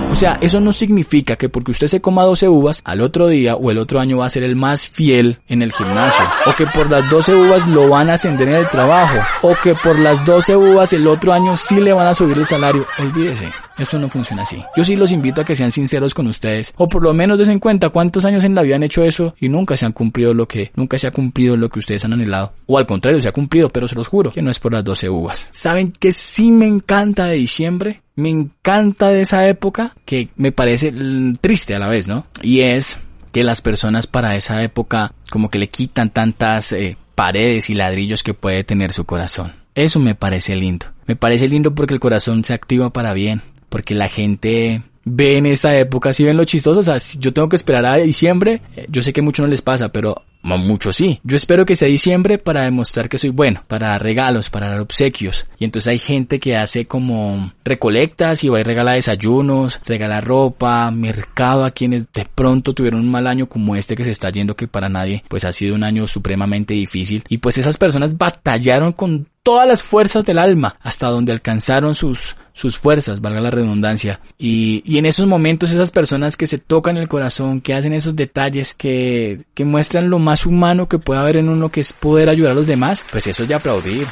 O 0.09 0.15
sea, 0.15 0.37
eso 0.39 0.61
no 0.61 0.71
significa 0.71 1.35
que 1.35 1.49
porque 1.49 1.71
usted 1.71 1.87
se 1.87 2.01
coma 2.01 2.23
12 2.23 2.47
uvas, 2.47 2.81
al 2.85 3.01
otro 3.01 3.27
día 3.27 3.55
o 3.55 3.71
el 3.71 3.77
otro 3.77 3.99
año 3.99 4.17
va 4.17 4.25
a 4.25 4.29
ser 4.29 4.43
el 4.43 4.55
más 4.55 4.87
fiel 4.87 5.39
en 5.47 5.61
el 5.61 5.73
gimnasio. 5.73 6.23
O 6.45 6.55
que 6.55 6.65
por 6.67 6.89
las 6.89 7.09
12 7.09 7.35
uvas 7.35 7.67
lo 7.67 7.89
van 7.89 8.09
a 8.09 8.13
ascender 8.13 8.47
en 8.47 8.55
el 8.55 8.69
trabajo. 8.69 9.17
O 9.41 9.55
que 9.61 9.75
por 9.75 9.99
las 9.99 10.23
12 10.23 10.55
uvas 10.55 10.93
el 10.93 11.07
otro 11.07 11.33
año 11.33 11.55
sí 11.57 11.81
le 11.81 11.91
van 11.93 12.07
a 12.07 12.13
subir 12.13 12.37
el 12.37 12.45
salario. 12.45 12.85
Olvídese. 12.97 13.51
Eso 13.77 13.99
no 13.99 14.09
funciona 14.09 14.43
así. 14.43 14.63
Yo 14.75 14.83
sí 14.83 14.95
los 14.95 15.11
invito 15.11 15.41
a 15.41 15.45
que 15.45 15.55
sean 15.55 15.71
sinceros 15.71 16.13
con 16.13 16.27
ustedes. 16.27 16.73
O 16.77 16.87
por 16.87 17.03
lo 17.03 17.13
menos 17.13 17.37
den 17.45 17.59
cuenta 17.59 17.89
cuántos 17.89 18.25
años 18.25 18.43
en 18.43 18.55
la 18.55 18.61
vida 18.61 18.75
han 18.75 18.83
hecho 18.83 19.03
eso 19.03 19.35
y 19.39 19.49
nunca 19.49 19.77
se 19.77 19.85
han 19.85 19.91
cumplido 19.91 20.33
lo 20.33 20.47
que, 20.47 20.71
nunca 20.75 20.97
se 20.97 21.07
ha 21.07 21.11
cumplido 21.11 21.57
lo 21.57 21.69
que 21.69 21.79
ustedes 21.79 22.05
han 22.05 22.13
anhelado. 22.13 22.53
O 22.67 22.77
al 22.77 22.85
contrario, 22.85 23.21
se 23.21 23.27
ha 23.27 23.33
cumplido, 23.33 23.69
pero 23.69 23.87
se 23.87 23.95
los 23.95 24.07
juro 24.07 24.31
que 24.31 24.41
no 24.41 24.49
es 24.49 24.59
por 24.59 24.73
las 24.73 24.83
12 24.83 25.09
uvas. 25.09 25.49
¿Saben 25.51 25.91
que 25.91 26.11
sí 26.11 26.51
me 26.51 26.67
encanta 26.67 27.25
de 27.25 27.35
diciembre? 27.35 28.01
me 28.15 28.29
encanta 28.29 29.09
de 29.09 29.21
esa 29.21 29.47
época 29.47 29.93
que 30.05 30.29
me 30.37 30.51
parece 30.51 30.93
triste 31.41 31.75
a 31.75 31.79
la 31.79 31.87
vez, 31.87 32.07
¿no? 32.07 32.25
Y 32.41 32.61
es 32.61 32.97
que 33.31 33.43
las 33.43 33.61
personas 33.61 34.07
para 34.07 34.35
esa 34.35 34.63
época 34.63 35.13
como 35.29 35.49
que 35.49 35.59
le 35.59 35.67
quitan 35.67 36.09
tantas 36.09 36.71
eh, 36.71 36.97
paredes 37.15 37.69
y 37.69 37.75
ladrillos 37.75 38.23
que 38.23 38.33
puede 38.33 38.63
tener 38.63 38.91
su 38.91 39.05
corazón. 39.05 39.53
Eso 39.75 39.99
me 39.99 40.15
parece 40.15 40.55
lindo. 40.55 40.85
Me 41.05 41.17
parece 41.17 41.47
lindo 41.47 41.75
porque 41.75 41.93
el 41.93 41.99
corazón 41.99 42.45
se 42.45 42.53
activa 42.53 42.91
para 42.91 43.13
bien, 43.13 43.41
porque 43.75 43.93
la 43.93 44.07
gente 44.07 44.83
ve 45.03 45.35
en 45.35 45.45
esa 45.47 45.77
época, 45.77 46.13
si 46.13 46.23
ven 46.23 46.37
lo 46.37 46.45
chistoso, 46.45 46.79
o 46.79 46.83
sea, 46.83 46.97
si 47.01 47.19
yo 47.19 47.33
tengo 47.33 47.49
que 47.49 47.57
esperar 47.57 47.85
a 47.85 47.97
diciembre, 47.97 48.61
eh, 48.77 48.85
yo 48.87 49.01
sé 49.01 49.11
que 49.11 49.21
mucho 49.21 49.43
no 49.43 49.49
les 49.49 49.61
pasa, 49.61 49.91
pero 49.91 50.23
mucho 50.43 50.93
sí. 50.93 51.19
Yo 51.25 51.35
espero 51.35 51.65
que 51.65 51.75
sea 51.75 51.89
diciembre 51.89 52.37
para 52.37 52.61
demostrar 52.61 53.09
que 53.09 53.17
soy 53.17 53.31
bueno, 53.31 53.65
para 53.67 53.89
dar 53.89 54.01
regalos, 54.01 54.49
para 54.49 54.69
dar 54.69 54.79
obsequios. 54.79 55.45
Y 55.59 55.65
entonces 55.65 55.89
hay 55.89 55.99
gente 55.99 56.39
que 56.39 56.55
hace 56.55 56.85
como 56.85 57.51
recolectas 57.65 58.45
y 58.45 58.47
va 58.47 58.61
y 58.61 58.63
regala 58.63 58.93
desayunos, 58.93 59.81
regala 59.85 60.21
ropa, 60.21 60.89
mercado 60.91 61.65
a 61.65 61.71
quienes 61.71 62.05
de 62.13 62.25
pronto 62.33 62.71
tuvieron 62.71 63.01
un 63.01 63.11
mal 63.11 63.27
año 63.27 63.49
como 63.49 63.75
este 63.75 63.97
que 63.97 64.05
se 64.05 64.11
está 64.11 64.29
yendo 64.29 64.55
que 64.55 64.69
para 64.69 64.87
nadie 64.87 65.25
pues 65.27 65.43
ha 65.43 65.51
sido 65.51 65.75
un 65.75 65.83
año 65.83 66.07
supremamente 66.07 66.73
difícil. 66.73 67.25
Y 67.27 67.39
pues 67.39 67.57
esas 67.57 67.75
personas 67.75 68.17
batallaron 68.17 68.93
con 68.93 69.27
todas 69.45 69.67
las 69.67 69.83
fuerzas 69.83 70.25
del 70.25 70.39
alma 70.39 70.75
hasta 70.81 71.07
donde 71.07 71.31
alcanzaron 71.31 71.93
sus, 71.93 72.35
sus 72.51 72.79
fuerzas, 72.79 73.21
valga 73.21 73.39
la 73.39 73.51
redundancia. 73.51 74.19
Y, 74.39 74.81
y 74.83 74.97
en 74.97 75.05
esos 75.05 75.27
momentos 75.27 75.69
esas 75.69 75.91
personas 75.91 76.35
que 76.35 76.47
se 76.47 76.57
tocan 76.57 76.97
el 76.97 77.07
corazón, 77.07 77.61
que 77.61 77.75
hacen 77.75 77.93
esos 77.93 78.15
detalles, 78.15 78.73
que, 78.73 79.45
que 79.53 79.63
muestran 79.63 80.09
lo 80.09 80.17
más 80.17 80.47
humano 80.47 80.89
que 80.89 80.97
puede 80.97 81.19
haber 81.19 81.37
en 81.37 81.49
uno 81.49 81.69
que 81.69 81.81
es 81.81 81.93
poder 81.93 82.27
ayudar 82.27 82.53
a 82.53 82.55
los 82.55 82.65
demás, 82.65 83.05
pues 83.11 83.27
eso 83.27 83.43
es 83.43 83.49
de 83.49 83.53
aplaudir. 83.53 84.07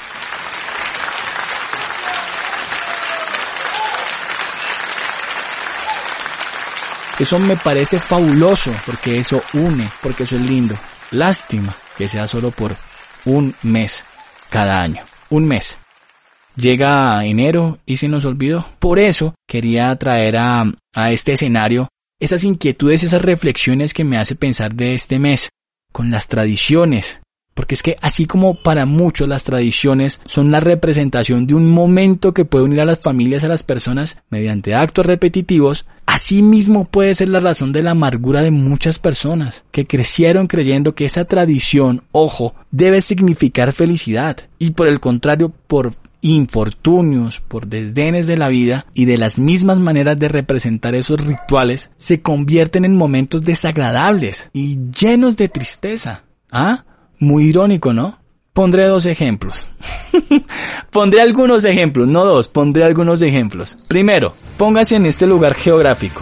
Eso 7.17 7.39
me 7.39 7.58
parece 7.58 8.00
fabuloso 8.00 8.72
porque 8.86 9.17
eso 9.17 9.41
une, 9.54 9.89
porque 10.04 10.24
eso 10.24 10.36
es 10.36 10.43
lindo. 10.43 10.76
Lástima 11.10 11.76
que 11.98 12.08
sea 12.08 12.28
solo 12.28 12.52
por 12.52 12.76
un 13.26 13.56
mes 13.63 14.06
cada 14.52 14.80
año 14.80 15.04
un 15.34 15.46
mes. 15.46 15.80
Llega 16.56 17.26
enero 17.26 17.80
y 17.86 17.98
se 17.98 18.08
nos 18.08 18.26
olvidó. 18.26 18.65
Por 18.80 19.00
eso 19.00 19.34
quería 19.48 19.96
traer 19.96 20.38
a, 20.38 20.72
a 20.93 21.12
este 21.12 21.34
escenario 21.34 21.89
esas 22.19 22.43
inquietudes, 22.43 23.04
esas 23.04 23.22
reflexiones 23.22 23.93
que 23.93 24.04
me 24.04 24.17
hace 24.17 24.36
pensar 24.36 24.74
de 24.76 24.93
este 24.93 25.19
mes, 25.19 25.50
con 25.91 26.12
las 26.12 26.28
tradiciones, 26.28 27.19
porque 27.54 27.76
es 27.76 27.84
que 27.84 27.98
así 28.02 28.26
como 28.26 28.56
para 28.62 28.86
muchos 28.86 29.28
las 29.28 29.44
tradiciones 29.44 30.22
son 30.26 30.52
la 30.52 30.60
representación 30.60 31.48
de 31.48 31.56
un 31.56 31.70
momento 31.72 32.34
que 32.34 32.46
puede 32.46 32.66
unir 32.66 32.82
a 32.82 32.86
las 32.86 33.00
familias 33.00 33.44
a 33.44 33.48
las 33.48 33.63
personas 33.63 34.22
mediante 34.30 34.76
actos 34.76 35.06
repetitivos, 35.06 35.86
así 36.06 36.42
mismo 36.42 36.86
puede 36.86 37.16
ser 37.16 37.30
la 37.30 37.39
razón 37.39 37.72
de 37.72 37.84
la 37.84 37.92
amargura 37.92 38.42
de 38.42 38.52
muchas 38.52 39.00
personas 39.00 39.63
que 39.72 39.88
crecieron 39.88 40.48
creyendo 40.48 40.96
que 40.96 41.06
esa 41.06 41.26
tradición, 41.26 42.04
ojo, 42.12 42.56
debe 42.72 43.02
significar 43.02 43.74
felicidad 43.74 44.38
y 44.60 44.72
por 44.72 44.88
el 44.88 45.00
contrario 45.00 45.54
por 45.68 45.94
infortunios, 46.24 47.42
por 47.42 47.68
desdenes 47.68 48.28
de 48.28 48.38
la 48.38 48.48
vida 48.48 48.86
y 48.94 49.06
de 49.06 49.18
las 49.18 49.38
mismas 49.38 49.80
maneras 49.80 50.18
de 50.18 50.30
representar 50.30 50.96
esos 50.96 51.24
rituales 51.24 51.92
se 51.98 52.22
convierten 52.22 52.86
en 52.86 52.96
momentos 52.96 53.44
desagradables 53.44 54.50
y 54.54 54.80
llenos 54.98 55.36
de 55.36 55.50
tristeza. 55.50 56.24
¿Ah? 56.50 56.86
Muy 57.24 57.46
irónico, 57.46 57.94
¿no? 57.94 58.20
Pondré 58.52 58.84
dos 58.84 59.06
ejemplos. 59.06 59.72
pondré 60.92 61.22
algunos 61.22 61.64
ejemplos, 61.64 62.06
no 62.06 62.26
dos, 62.26 62.50
pondré 62.50 62.84
algunos 62.84 63.22
ejemplos. 63.22 63.78
Primero, 63.88 64.36
póngase 64.58 64.98
en 64.98 65.06
este 65.06 65.26
lugar 65.26 65.54
geográfico. 65.54 66.22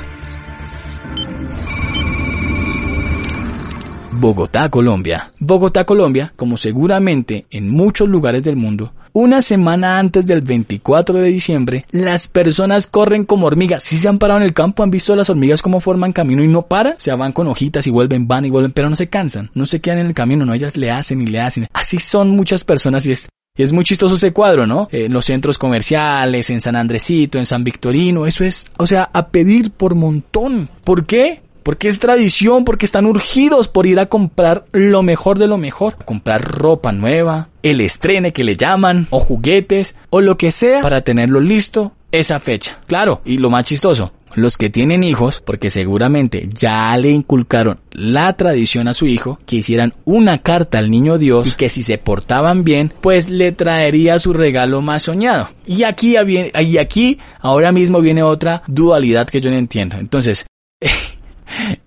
Bogotá, 4.11 4.69
Colombia. 4.69 5.33
Bogotá, 5.39 5.85
Colombia, 5.85 6.33
como 6.35 6.55
seguramente 6.55 7.47
en 7.49 7.71
muchos 7.71 8.07
lugares 8.07 8.43
del 8.43 8.55
mundo, 8.55 8.93
una 9.13 9.41
semana 9.41 9.99
antes 9.99 10.25
del 10.25 10.41
24 10.41 11.19
de 11.19 11.27
diciembre, 11.27 11.85
las 11.91 12.27
personas 12.27 12.87
corren 12.87 13.25
como 13.25 13.47
hormigas. 13.47 13.83
Si 13.83 13.97
se 13.97 14.07
han 14.07 14.19
parado 14.19 14.39
en 14.39 14.45
el 14.45 14.53
campo, 14.53 14.83
han 14.83 14.91
visto 14.91 15.15
las 15.15 15.29
hormigas 15.29 15.61
cómo 15.61 15.79
forman 15.79 16.13
camino 16.13 16.43
y 16.43 16.47
no 16.47 16.63
paran. 16.63 16.93
O 16.93 17.01
sea, 17.01 17.15
van 17.15 17.31
con 17.31 17.47
hojitas 17.47 17.87
y 17.87 17.89
vuelven, 17.89 18.27
van 18.27 18.45
y 18.45 18.49
vuelven, 18.49 18.71
pero 18.71 18.89
no 18.89 18.95
se 18.95 19.09
cansan. 19.09 19.49
No 19.53 19.65
se 19.65 19.81
quedan 19.81 19.99
en 19.99 20.07
el 20.07 20.13
camino, 20.13 20.45
no, 20.45 20.53
ellas 20.53 20.75
le 20.77 20.91
hacen 20.91 21.21
y 21.21 21.27
le 21.27 21.39
hacen. 21.39 21.67
Así 21.73 21.97
son 21.97 22.29
muchas 22.29 22.63
personas 22.63 23.05
y 23.05 23.11
es 23.11 23.27
y 23.57 23.63
es 23.63 23.73
muy 23.73 23.83
chistoso 23.83 24.15
ese 24.15 24.31
cuadro, 24.31 24.65
¿no? 24.65 24.87
En 24.91 25.01
eh, 25.01 25.09
los 25.09 25.25
centros 25.25 25.57
comerciales, 25.57 26.49
en 26.49 26.61
San 26.61 26.77
Andresito, 26.77 27.37
en 27.37 27.45
San 27.45 27.65
Victorino, 27.65 28.25
eso 28.25 28.45
es, 28.45 28.71
o 28.77 28.87
sea, 28.87 29.09
a 29.11 29.27
pedir 29.27 29.71
por 29.71 29.93
montón. 29.93 30.69
¿Por 30.85 31.05
qué? 31.05 31.41
Porque 31.63 31.87
es 31.87 31.99
tradición, 31.99 32.65
porque 32.65 32.85
están 32.85 33.05
urgidos 33.05 33.67
por 33.67 33.85
ir 33.85 33.99
a 33.99 34.07
comprar 34.07 34.65
lo 34.71 35.03
mejor 35.03 35.37
de 35.37 35.47
lo 35.47 35.57
mejor. 35.57 35.95
comprar 36.05 36.41
ropa 36.41 36.91
nueva, 36.91 37.49
el 37.63 37.81
estrene 37.81 38.33
que 38.33 38.43
le 38.43 38.57
llaman, 38.57 39.07
o 39.09 39.19
juguetes, 39.19 39.95
o 40.09 40.21
lo 40.21 40.37
que 40.37 40.51
sea 40.51 40.81
para 40.81 41.01
tenerlo 41.01 41.39
listo 41.39 41.93
esa 42.11 42.39
fecha. 42.39 42.79
Claro, 42.87 43.21
y 43.25 43.37
lo 43.37 43.49
más 43.49 43.65
chistoso, 43.65 44.11
los 44.35 44.57
que 44.57 44.69
tienen 44.69 45.03
hijos, 45.03 45.41
porque 45.45 45.69
seguramente 45.69 46.49
ya 46.53 46.95
le 46.97 47.09
inculcaron 47.09 47.79
la 47.91 48.33
tradición 48.33 48.87
a 48.87 48.93
su 48.93 49.07
hijo, 49.07 49.39
que 49.45 49.57
hicieran 49.57 49.93
una 50.05 50.39
carta 50.39 50.77
al 50.79 50.91
niño 50.91 51.17
Dios 51.17 51.49
y 51.49 51.55
que 51.55 51.69
si 51.69 51.81
se 51.81 51.97
portaban 51.97 52.63
bien, 52.63 52.93
pues 53.01 53.29
le 53.29 53.51
traería 53.51 54.19
su 54.19 54.33
regalo 54.33 54.81
más 54.81 55.03
soñado. 55.03 55.49
Y 55.65 55.83
aquí, 55.83 56.15
y 56.17 56.77
aquí 56.77 57.19
ahora 57.39 57.71
mismo 57.71 58.01
viene 58.01 58.23
otra 58.23 58.63
dualidad 58.67 59.27
que 59.27 59.41
yo 59.41 59.49
no 59.49 59.57
entiendo. 59.57 59.97
Entonces, 59.97 60.45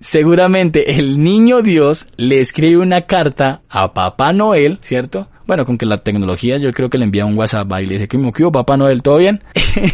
seguramente 0.00 0.98
el 0.98 1.22
niño 1.22 1.62
Dios 1.62 2.08
le 2.16 2.40
escribe 2.40 2.78
una 2.78 3.02
carta 3.02 3.62
a 3.68 3.92
Papá 3.94 4.32
Noel, 4.32 4.78
¿cierto? 4.82 5.28
Bueno, 5.46 5.66
con 5.66 5.76
que 5.76 5.86
la 5.86 5.98
tecnología 5.98 6.56
yo 6.56 6.72
creo 6.72 6.88
que 6.88 6.98
le 6.98 7.04
envía 7.04 7.26
un 7.26 7.36
WhatsApp 7.36 7.70
y 7.80 7.86
le 7.86 7.98
dice 7.98 8.18
me 8.18 8.32
Papá 8.32 8.76
Noel, 8.76 9.02
¿todo 9.02 9.16
bien? 9.18 9.42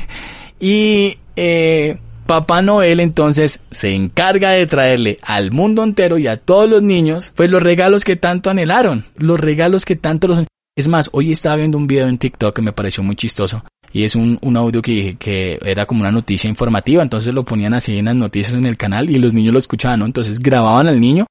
y 0.61 1.19
eh, 1.37 1.99
Papá 2.27 2.63
Noel 2.63 3.01
entonces 3.01 3.63
se 3.71 3.95
encarga 3.95 4.51
de 4.51 4.67
traerle 4.67 5.19
al 5.23 5.51
mundo 5.51 5.83
entero 5.83 6.19
y 6.19 6.29
a 6.29 6.37
todos 6.37 6.71
los 6.71 6.83
niños, 6.83 7.33
pues 7.35 7.51
los 7.51 7.63
regalos 7.63 8.05
que 8.05 8.17
tanto 8.17 8.51
anhelaron, 8.51 9.05
los 9.17 9.41
regalos 9.41 9.85
que 9.85 9.97
tanto 9.97 10.29
los... 10.29 10.45
Es 10.77 10.87
más, 10.87 11.11
hoy 11.13 11.33
estaba 11.33 11.57
viendo 11.57 11.77
un 11.77 11.89
video 11.89 12.07
en 12.07 12.19
TikTok 12.19 12.55
que 12.55 12.63
me 12.63 12.73
pareció 12.73 13.03
muy 13.03 13.17
chistoso 13.17 13.65
y 13.93 14.05
es 14.05 14.15
un, 14.15 14.39
un 14.43 14.57
audio 14.57 14.83
que, 14.83 15.17
que 15.19 15.59
era 15.65 15.87
como 15.87 16.01
una 16.01 16.11
noticia 16.11 16.49
informativa, 16.49 17.03
entonces 17.03 17.35
lo 17.35 17.45
ponían 17.45 17.75
así 17.75 17.97
en 17.97 18.07
las 18.07 18.17
noticias 18.17 18.55
en 18.55 18.67
el 18.67 18.77
canal 18.77 19.11
y 19.11 19.19
los 19.19 19.35
niños 19.35 19.53
lo 19.53 19.59
escuchaban, 19.59 20.01
¿no? 20.01 20.07
Entonces 20.07 20.39
grababan 20.39 20.89
al 20.89 21.01
niño 21.01 21.27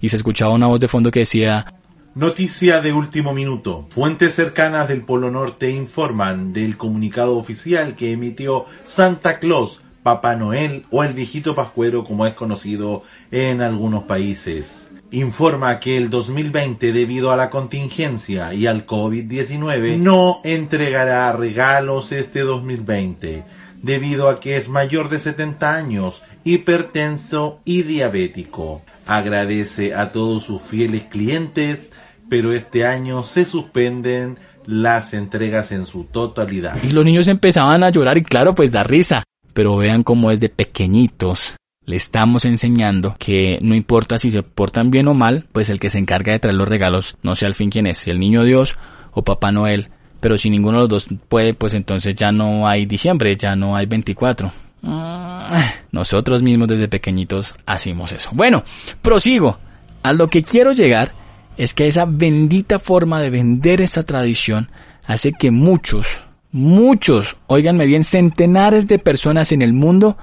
y 0.00 0.08
se 0.08 0.16
escuchaba 0.16 0.52
una 0.52 0.66
voz 0.66 0.80
de 0.80 0.88
fondo 0.88 1.10
que 1.10 1.20
decía 1.20 1.66
Noticia 2.14 2.82
de 2.82 2.92
último 2.92 3.32
minuto. 3.32 3.86
Fuentes 3.88 4.34
cercanas 4.34 4.86
del 4.86 5.00
Polo 5.00 5.30
Norte 5.30 5.70
informan 5.70 6.52
del 6.52 6.76
comunicado 6.76 7.38
oficial 7.38 7.96
que 7.96 8.12
emitió 8.12 8.66
Santa 8.84 9.38
Claus, 9.38 9.80
Papá 10.02 10.36
Noel 10.36 10.84
o 10.90 11.04
el 11.04 11.14
viejito 11.14 11.54
pascuero 11.54 12.04
como 12.04 12.26
es 12.26 12.34
conocido 12.34 13.02
en 13.30 13.62
algunos 13.62 14.02
países. 14.02 14.91
Informa 15.12 15.78
que 15.78 15.96
el 15.96 16.10
2020 16.10 16.92
debido 16.92 17.30
a 17.30 17.36
la 17.36 17.50
contingencia 17.50 18.52
y 18.54 18.66
al 18.66 18.86
COVID-19 18.86 19.98
no 19.98 20.40
entregará 20.42 21.32
regalos 21.32 22.12
este 22.12 22.40
2020 22.40 23.44
debido 23.82 24.28
a 24.28 24.40
que 24.40 24.56
es 24.56 24.68
mayor 24.68 25.08
de 25.08 25.18
70 25.18 25.74
años, 25.74 26.22
hipertenso 26.44 27.60
y 27.64 27.82
diabético. 27.82 28.82
Agradece 29.06 29.94
a 29.94 30.12
todos 30.12 30.44
sus 30.44 30.62
fieles 30.62 31.04
clientes 31.04 31.90
pero 32.32 32.54
este 32.54 32.86
año 32.86 33.24
se 33.24 33.44
suspenden 33.44 34.38
las 34.64 35.12
entregas 35.12 35.70
en 35.70 35.84
su 35.84 36.04
totalidad. 36.04 36.82
Y 36.82 36.90
los 36.90 37.04
niños 37.04 37.28
empezaban 37.28 37.82
a 37.82 37.90
llorar 37.90 38.16
y 38.16 38.22
claro, 38.22 38.54
pues 38.54 38.72
da 38.72 38.82
risa. 38.82 39.22
Pero 39.52 39.76
vean 39.76 40.02
cómo 40.02 40.30
es 40.30 40.40
de 40.40 40.48
pequeñitos. 40.48 41.56
Le 41.84 41.96
estamos 41.96 42.44
enseñando 42.44 43.16
que 43.18 43.58
no 43.60 43.74
importa 43.74 44.18
si 44.18 44.30
se 44.30 44.42
portan 44.42 44.90
bien 44.90 45.08
o 45.08 45.14
mal, 45.14 45.46
pues 45.52 45.68
el 45.68 45.80
que 45.80 45.90
se 45.90 45.98
encarga 45.98 46.32
de 46.32 46.38
traer 46.38 46.56
los 46.56 46.68
regalos, 46.68 47.16
no 47.22 47.34
sé 47.34 47.46
al 47.46 47.54
fin 47.54 47.70
quién 47.70 47.86
es, 47.86 47.98
si 47.98 48.10
el 48.10 48.20
niño 48.20 48.44
Dios 48.44 48.74
o 49.12 49.22
Papá 49.22 49.50
Noel. 49.52 49.88
Pero 50.20 50.38
si 50.38 50.50
ninguno 50.50 50.78
de 50.78 50.82
los 50.82 50.88
dos 50.88 51.08
puede, 51.28 51.54
pues 51.54 51.74
entonces 51.74 52.14
ya 52.14 52.30
no 52.30 52.68
hay 52.68 52.86
diciembre, 52.86 53.36
ya 53.36 53.56
no 53.56 53.74
hay 53.74 53.86
24. 53.86 54.52
Ah, 54.84 55.74
nosotros 55.90 56.42
mismos 56.42 56.68
desde 56.68 56.86
pequeñitos 56.86 57.54
hacemos 57.66 58.12
eso. 58.12 58.30
Bueno, 58.32 58.62
prosigo. 59.00 59.58
A 60.04 60.12
lo 60.12 60.28
que 60.28 60.42
quiero 60.42 60.72
llegar 60.72 61.12
es 61.56 61.74
que 61.74 61.86
esa 61.86 62.06
bendita 62.06 62.78
forma 62.78 63.20
de 63.20 63.30
vender 63.30 63.80
esa 63.80 64.04
tradición 64.04 64.70
hace 65.06 65.32
que 65.32 65.50
muchos, 65.50 66.22
muchos, 66.50 67.36
oiganme 67.46 67.86
bien, 67.86 68.04
centenares 68.04 68.88
de 68.88 68.98
personas 68.98 69.52
en 69.52 69.62
el 69.62 69.72
mundo 69.72 70.16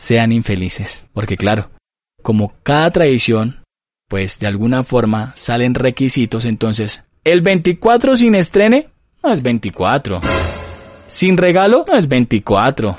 sean 0.00 0.32
infelices. 0.32 1.06
Porque 1.12 1.36
claro, 1.36 1.70
como 2.22 2.54
cada 2.62 2.90
tradición, 2.90 3.62
pues 4.08 4.38
de 4.38 4.46
alguna 4.46 4.82
forma 4.82 5.32
salen 5.36 5.74
requisitos, 5.74 6.46
entonces, 6.46 7.02
el 7.22 7.42
24 7.42 8.16
sin 8.16 8.34
estrene 8.34 8.88
no 9.22 9.30
es 9.30 9.42
24. 9.42 10.20
Sin 11.06 11.36
regalo 11.36 11.84
no 11.86 11.96
es 11.96 12.08
24. 12.08 12.96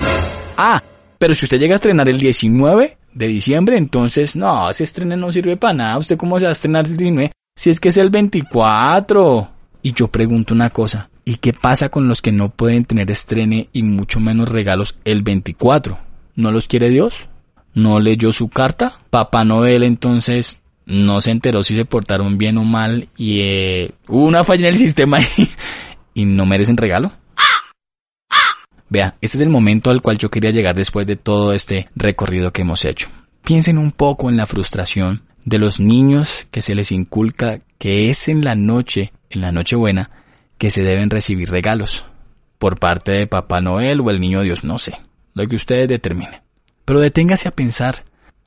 Ah, 0.56 0.80
pero 1.18 1.34
si 1.34 1.44
usted 1.44 1.58
llega 1.58 1.74
a 1.74 1.76
estrenar 1.76 2.08
el 2.08 2.18
19 2.18 2.98
de 3.12 3.26
diciembre, 3.26 3.76
entonces, 3.76 4.36
no, 4.36 4.70
ese 4.70 4.84
estrene 4.84 5.16
no 5.16 5.32
sirve 5.32 5.56
para 5.56 5.74
nada. 5.74 5.98
¿Usted 5.98 6.16
cómo 6.16 6.38
se 6.38 6.44
va 6.44 6.50
a 6.50 6.52
estrenar 6.52 6.86
el 6.86 6.96
19? 6.96 7.32
Si 7.56 7.70
es 7.70 7.80
que 7.80 7.88
es 7.88 7.96
el 7.96 8.10
24. 8.10 9.50
Y 9.82 9.92
yo 9.92 10.06
pregunto 10.06 10.54
una 10.54 10.70
cosa, 10.70 11.10
¿y 11.24 11.36
qué 11.36 11.52
pasa 11.52 11.88
con 11.88 12.06
los 12.06 12.22
que 12.22 12.30
no 12.30 12.50
pueden 12.50 12.84
tener 12.84 13.10
estrene 13.10 13.68
y 13.72 13.82
mucho 13.82 14.20
menos 14.20 14.48
regalos 14.48 14.98
el 15.04 15.22
24? 15.22 16.11
¿No 16.34 16.52
los 16.52 16.68
quiere 16.68 16.88
Dios? 16.88 17.28
¿No 17.74 18.00
leyó 18.00 18.32
su 18.32 18.48
carta? 18.48 18.92
Papá 19.10 19.44
Noel 19.44 19.82
entonces 19.82 20.60
no 20.86 21.20
se 21.20 21.30
enteró 21.30 21.62
si 21.62 21.74
se 21.74 21.84
portaron 21.84 22.38
bien 22.38 22.58
o 22.58 22.64
mal 22.64 23.08
y 23.16 23.40
eh, 23.40 23.94
hubo 24.08 24.24
una 24.24 24.44
falla 24.44 24.68
en 24.68 24.74
el 24.74 24.78
sistema 24.78 25.20
y, 25.20 25.48
y 26.14 26.24
no 26.24 26.46
merecen 26.46 26.76
regalo. 26.76 27.12
Vea, 28.88 29.16
este 29.22 29.38
es 29.38 29.42
el 29.42 29.48
momento 29.48 29.90
al 29.90 30.02
cual 30.02 30.18
yo 30.18 30.28
quería 30.28 30.50
llegar 30.50 30.74
después 30.74 31.06
de 31.06 31.16
todo 31.16 31.54
este 31.54 31.86
recorrido 31.96 32.52
que 32.52 32.60
hemos 32.60 32.84
hecho. 32.84 33.08
Piensen 33.42 33.78
un 33.78 33.90
poco 33.92 34.28
en 34.28 34.36
la 34.36 34.44
frustración 34.44 35.22
de 35.44 35.58
los 35.58 35.80
niños 35.80 36.46
que 36.50 36.60
se 36.60 36.74
les 36.74 36.92
inculca 36.92 37.58
que 37.78 38.10
es 38.10 38.28
en 38.28 38.44
la 38.44 38.54
noche, 38.54 39.12
en 39.30 39.40
la 39.40 39.50
Nochebuena, 39.50 40.10
que 40.58 40.70
se 40.70 40.82
deben 40.82 41.10
recibir 41.10 41.50
regalos 41.50 42.04
por 42.58 42.78
parte 42.78 43.12
de 43.12 43.26
Papá 43.26 43.60
Noel 43.60 44.00
o 44.00 44.10
el 44.10 44.20
Niño 44.20 44.42
Dios, 44.42 44.62
no 44.62 44.78
sé, 44.78 44.92
lo 45.34 45.46
que 45.46 45.56
ustedes 45.56 45.88
determinen. 45.88 46.42
Pero 46.84 47.00
deténgase 47.00 47.48
a 47.48 47.54
pensar 47.54 48.04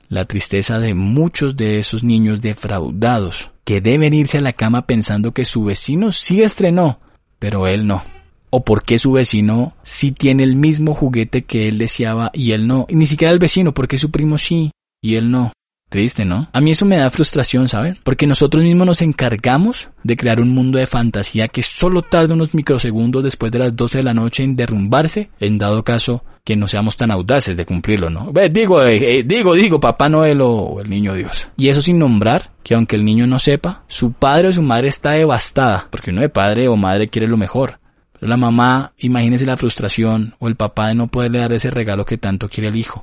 la 0.08 0.24
tristeza 0.24 0.78
de 0.78 0.94
muchos 0.94 1.56
de 1.56 1.78
esos 1.78 2.04
niños 2.04 2.40
defraudados 2.40 3.50
que 3.64 3.80
deben 3.80 4.14
irse 4.14 4.38
a 4.38 4.42
la 4.42 4.52
cama 4.52 4.86
pensando 4.86 5.32
que 5.32 5.44
su 5.44 5.64
vecino 5.64 6.12
sí 6.12 6.42
estrenó, 6.42 7.00
pero 7.38 7.66
él 7.66 7.86
no. 7.86 8.04
O 8.50 8.64
porque 8.64 8.98
su 8.98 9.12
vecino 9.12 9.74
sí 9.82 10.12
tiene 10.12 10.44
el 10.44 10.54
mismo 10.54 10.94
juguete 10.94 11.44
que 11.44 11.66
él 11.66 11.78
deseaba 11.78 12.30
y 12.32 12.52
él 12.52 12.68
no. 12.68 12.86
Y 12.88 12.94
ni 12.94 13.06
siquiera 13.06 13.32
el 13.32 13.40
vecino, 13.40 13.74
porque 13.74 13.98
su 13.98 14.10
primo 14.10 14.38
sí 14.38 14.70
y 15.02 15.16
él 15.16 15.30
no. 15.30 15.52
Triste, 15.88 16.24
¿no? 16.24 16.48
A 16.52 16.60
mí 16.60 16.72
eso 16.72 16.84
me 16.84 16.96
da 16.96 17.10
frustración, 17.10 17.68
¿saben? 17.68 17.96
Porque 18.02 18.26
nosotros 18.26 18.64
mismos 18.64 18.88
nos 18.88 19.02
encargamos 19.02 19.90
de 20.02 20.16
crear 20.16 20.40
un 20.40 20.52
mundo 20.52 20.78
de 20.78 20.86
fantasía 20.86 21.46
que 21.46 21.62
solo 21.62 22.02
tarda 22.02 22.34
unos 22.34 22.54
microsegundos 22.54 23.22
después 23.22 23.52
de 23.52 23.60
las 23.60 23.76
12 23.76 23.98
de 23.98 24.04
la 24.04 24.12
noche 24.12 24.42
en 24.42 24.56
derrumbarse, 24.56 25.30
en 25.38 25.58
dado 25.58 25.84
caso 25.84 26.24
que 26.42 26.56
no 26.56 26.66
seamos 26.66 26.96
tan 26.96 27.12
audaces 27.12 27.56
de 27.56 27.64
cumplirlo, 27.64 28.10
¿no? 28.10 28.32
digo, 28.50 28.82
eh, 28.82 29.18
eh, 29.18 29.22
digo, 29.24 29.54
digo, 29.54 29.78
Papá 29.78 30.08
Noel 30.08 30.40
o 30.40 30.80
el 30.80 30.90
Niño 30.90 31.14
Dios. 31.14 31.48
Y 31.56 31.68
eso 31.68 31.80
sin 31.80 32.00
nombrar 32.00 32.50
que 32.64 32.74
aunque 32.74 32.96
el 32.96 33.04
niño 33.04 33.28
no 33.28 33.38
sepa, 33.38 33.84
su 33.86 34.12
padre 34.12 34.48
o 34.48 34.52
su 34.52 34.62
madre 34.62 34.88
está 34.88 35.12
devastada, 35.12 35.86
porque 35.90 36.10
uno 36.10 36.20
de 36.20 36.28
padre 36.28 36.66
o 36.66 36.76
madre 36.76 37.08
quiere 37.08 37.28
lo 37.28 37.36
mejor. 37.36 37.78
La 38.18 38.36
mamá, 38.36 38.92
imagínese 38.98 39.46
la 39.46 39.56
frustración, 39.56 40.34
o 40.40 40.48
el 40.48 40.56
papá 40.56 40.88
de 40.88 40.96
no 40.96 41.08
poderle 41.08 41.40
dar 41.40 41.52
ese 41.52 41.70
regalo 41.70 42.04
que 42.04 42.18
tanto 42.18 42.48
quiere 42.48 42.68
el 42.68 42.76
hijo 42.76 43.02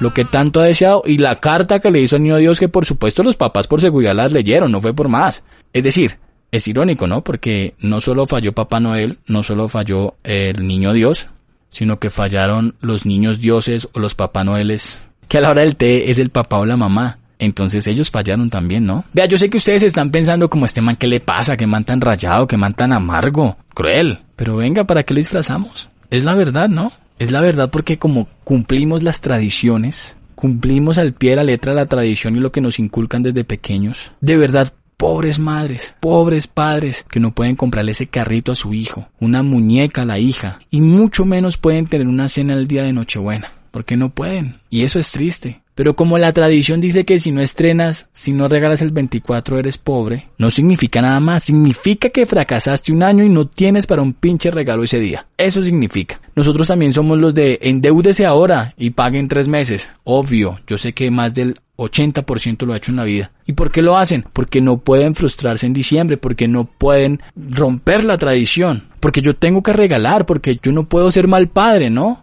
lo 0.00 0.12
que 0.12 0.24
tanto 0.24 0.60
ha 0.60 0.64
deseado 0.64 1.02
y 1.04 1.18
la 1.18 1.40
carta 1.40 1.80
que 1.80 1.90
le 1.90 2.00
hizo 2.00 2.16
el 2.16 2.22
niño 2.22 2.36
Dios 2.36 2.58
que 2.58 2.68
por 2.68 2.86
supuesto 2.86 3.22
los 3.22 3.36
papás 3.36 3.66
por 3.66 3.80
seguridad 3.80 4.14
las 4.14 4.32
leyeron, 4.32 4.70
no 4.72 4.80
fue 4.80 4.94
por 4.94 5.08
más. 5.08 5.42
Es 5.72 5.84
decir, 5.84 6.18
es 6.50 6.66
irónico, 6.68 7.06
¿no? 7.06 7.22
Porque 7.22 7.74
no 7.80 8.00
solo 8.00 8.26
falló 8.26 8.52
Papá 8.52 8.80
Noel, 8.80 9.18
no 9.26 9.42
solo 9.42 9.68
falló 9.68 10.14
el 10.24 10.66
niño 10.66 10.92
Dios, 10.92 11.28
sino 11.70 11.98
que 11.98 12.10
fallaron 12.10 12.74
los 12.80 13.04
niños 13.04 13.40
dioses 13.40 13.88
o 13.92 14.00
los 14.00 14.14
Papá 14.14 14.44
Noeles, 14.44 15.06
que 15.28 15.38
a 15.38 15.40
la 15.40 15.50
hora 15.50 15.62
del 15.62 15.76
té 15.76 16.10
es 16.10 16.18
el 16.18 16.30
papá 16.30 16.58
o 16.58 16.66
la 16.66 16.76
mamá. 16.76 17.18
Entonces 17.38 17.86
ellos 17.86 18.10
fallaron 18.10 18.50
también, 18.50 18.84
¿no? 18.84 19.04
Vea, 19.12 19.26
yo 19.26 19.38
sé 19.38 19.48
que 19.48 19.58
ustedes 19.58 19.84
están 19.84 20.10
pensando 20.10 20.50
como 20.50 20.66
este 20.66 20.80
man, 20.80 20.96
¿qué 20.96 21.06
le 21.06 21.20
pasa? 21.20 21.56
¿Qué 21.56 21.68
man 21.68 21.84
tan 21.84 22.00
rayado? 22.00 22.48
¿Qué 22.48 22.56
man 22.56 22.74
tan 22.74 22.92
amargo? 22.92 23.56
Cruel. 23.74 24.18
Pero 24.34 24.56
venga, 24.56 24.84
¿para 24.84 25.04
qué 25.04 25.14
lo 25.14 25.18
disfrazamos? 25.18 25.88
Es 26.10 26.24
la 26.24 26.34
verdad, 26.34 26.68
¿no? 26.68 26.92
Es 27.18 27.32
la 27.32 27.40
verdad 27.40 27.70
porque 27.70 27.98
como 27.98 28.28
cumplimos 28.44 29.02
las 29.02 29.20
tradiciones, 29.20 30.16
cumplimos 30.36 30.98
al 30.98 31.14
pie 31.14 31.30
de 31.30 31.36
la 31.36 31.44
letra 31.44 31.74
la 31.74 31.86
tradición 31.86 32.36
y 32.36 32.40
lo 32.40 32.52
que 32.52 32.60
nos 32.60 32.78
inculcan 32.78 33.24
desde 33.24 33.42
pequeños, 33.42 34.12
de 34.20 34.36
verdad 34.36 34.72
pobres 34.96 35.40
madres, 35.40 35.96
pobres 35.98 36.46
padres 36.46 37.04
que 37.10 37.18
no 37.18 37.34
pueden 37.34 37.56
comprarle 37.56 37.90
ese 37.92 38.06
carrito 38.06 38.52
a 38.52 38.56
su 38.56 38.72
hijo, 38.72 39.08
una 39.18 39.42
muñeca 39.42 40.02
a 40.02 40.06
la 40.06 40.20
hija 40.20 40.60
y 40.70 40.80
mucho 40.80 41.24
menos 41.24 41.56
pueden 41.56 41.86
tener 41.86 42.06
una 42.06 42.28
cena 42.28 42.54
el 42.54 42.68
día 42.68 42.84
de 42.84 42.92
Nochebuena, 42.92 43.50
porque 43.72 43.96
no 43.96 44.10
pueden. 44.10 44.60
Y 44.70 44.82
eso 44.82 45.00
es 45.00 45.10
triste. 45.10 45.62
Pero 45.78 45.94
como 45.94 46.18
la 46.18 46.32
tradición 46.32 46.80
dice 46.80 47.04
que 47.04 47.20
si 47.20 47.30
no 47.30 47.40
estrenas, 47.40 48.10
si 48.10 48.32
no 48.32 48.48
regalas 48.48 48.82
el 48.82 48.90
24 48.90 49.60
eres 49.60 49.78
pobre, 49.78 50.28
no 50.36 50.50
significa 50.50 51.00
nada 51.00 51.20
más, 51.20 51.44
significa 51.44 52.08
que 52.08 52.26
fracasaste 52.26 52.92
un 52.92 53.04
año 53.04 53.22
y 53.22 53.28
no 53.28 53.46
tienes 53.46 53.86
para 53.86 54.02
un 54.02 54.12
pinche 54.12 54.50
regalo 54.50 54.82
ese 54.82 54.98
día. 54.98 55.28
Eso 55.36 55.62
significa. 55.62 56.20
Nosotros 56.34 56.66
también 56.66 56.92
somos 56.92 57.16
los 57.18 57.32
de 57.32 57.60
endeúdese 57.62 58.26
ahora 58.26 58.74
y 58.76 58.90
paguen 58.90 59.28
tres 59.28 59.46
meses. 59.46 59.88
Obvio, 60.02 60.58
yo 60.66 60.78
sé 60.78 60.94
que 60.94 61.12
más 61.12 61.32
del 61.32 61.60
80% 61.76 62.66
lo 62.66 62.72
ha 62.72 62.78
hecho 62.78 62.90
en 62.90 62.96
la 62.96 63.04
vida. 63.04 63.30
¿Y 63.46 63.52
por 63.52 63.70
qué 63.70 63.80
lo 63.80 63.96
hacen? 63.96 64.24
Porque 64.32 64.60
no 64.60 64.78
pueden 64.78 65.14
frustrarse 65.14 65.66
en 65.66 65.74
diciembre, 65.74 66.16
porque 66.16 66.48
no 66.48 66.64
pueden 66.64 67.20
romper 67.36 68.02
la 68.02 68.18
tradición, 68.18 68.82
porque 68.98 69.22
yo 69.22 69.36
tengo 69.36 69.62
que 69.62 69.72
regalar, 69.72 70.26
porque 70.26 70.58
yo 70.60 70.72
no 70.72 70.88
puedo 70.88 71.12
ser 71.12 71.28
mal 71.28 71.46
padre, 71.46 71.88
¿no? 71.88 72.20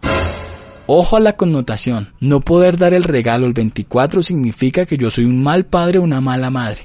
Ojo 0.88 1.16
a 1.16 1.20
la 1.20 1.36
connotación. 1.36 2.12
No 2.20 2.40
poder 2.40 2.76
dar 2.76 2.94
el 2.94 3.02
regalo 3.02 3.46
el 3.46 3.52
24 3.52 4.22
significa 4.22 4.86
que 4.86 4.96
yo 4.96 5.10
soy 5.10 5.24
un 5.24 5.42
mal 5.42 5.66
padre 5.66 5.98
o 5.98 6.02
una 6.02 6.20
mala 6.20 6.48
madre. 6.48 6.82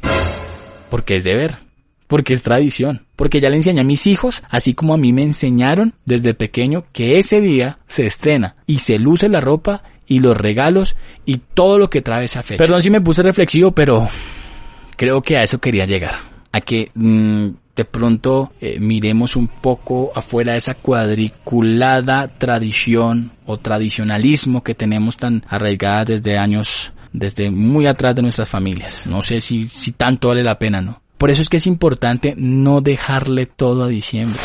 Porque 0.90 1.18
es 1.18 1.24
deber. 1.24 1.60
Porque 2.08 2.34
es 2.34 2.42
tradición. 2.42 3.06
Porque 3.16 3.40
ya 3.40 3.52
le 3.52 3.58
enseñé 3.58 3.82
a 3.82 3.84
mis 3.86 4.08
hijos, 4.08 4.42
así 4.50 4.74
como 4.74 4.96
a 4.96 4.98
mí 4.98 5.14
me 5.14 5.22
enseñaron 5.22 5.94
desde 6.06 6.34
pequeño, 6.34 6.84
que 6.92 7.20
ese 7.20 7.42
día 7.42 7.78
se 7.86 8.08
estrena 8.08 8.56
y 8.66 8.80
se 8.80 8.98
luce 8.98 9.30
la 9.30 9.40
ropa 9.40 9.84
y 10.08 10.20
los 10.20 10.36
regalos 10.36 10.96
y 11.26 11.38
todo 11.54 11.78
lo 11.78 11.90
que 11.90 12.02
trae 12.02 12.26
esa 12.26 12.42
fecha. 12.42 12.58
Perdón 12.58 12.82
si 12.82 12.90
me 12.90 13.02
puse 13.02 13.22
reflexivo, 13.22 13.72
pero 13.72 14.10
creo 14.98 15.22
que 15.22 15.38
a 15.38 15.44
eso 15.44 15.62
quería 15.62 15.86
llegar. 15.86 16.16
A 16.52 16.60
que 16.60 16.90
mmm, 16.96 17.50
de 17.76 17.86
pronto 17.86 18.52
eh, 18.60 18.80
miremos 18.80 19.36
un 19.36 19.48
poco 19.48 20.12
afuera 20.16 20.54
de 20.54 20.58
esa 20.58 20.76
cuadriculada 20.76 22.28
tradición 22.28 23.32
o 23.46 23.58
tradicionalismo 23.58 24.64
que 24.64 24.76
tenemos 24.76 25.18
tan 25.18 25.44
arraigada 25.48 26.06
desde 26.06 26.38
años, 26.38 26.94
desde 27.14 27.52
muy 27.52 27.88
atrás 27.88 28.16
de 28.16 28.22
nuestras 28.22 28.50
familias. 28.50 29.08
No 29.08 29.22
sé 29.22 29.42
si, 29.42 29.64
si 29.66 29.92
tanto 29.92 30.30
vale 30.30 30.44
la 30.44 30.60
pena, 30.60 30.82
¿no? 30.82 31.02
Por 31.18 31.30
eso 31.30 31.42
es 31.42 31.50
que 31.50 31.58
es 31.58 31.68
importante 31.68 32.34
no 32.36 32.82
dejarle 32.82 33.46
todo 33.46 33.84
a 33.84 33.88
diciembre. 33.88 34.40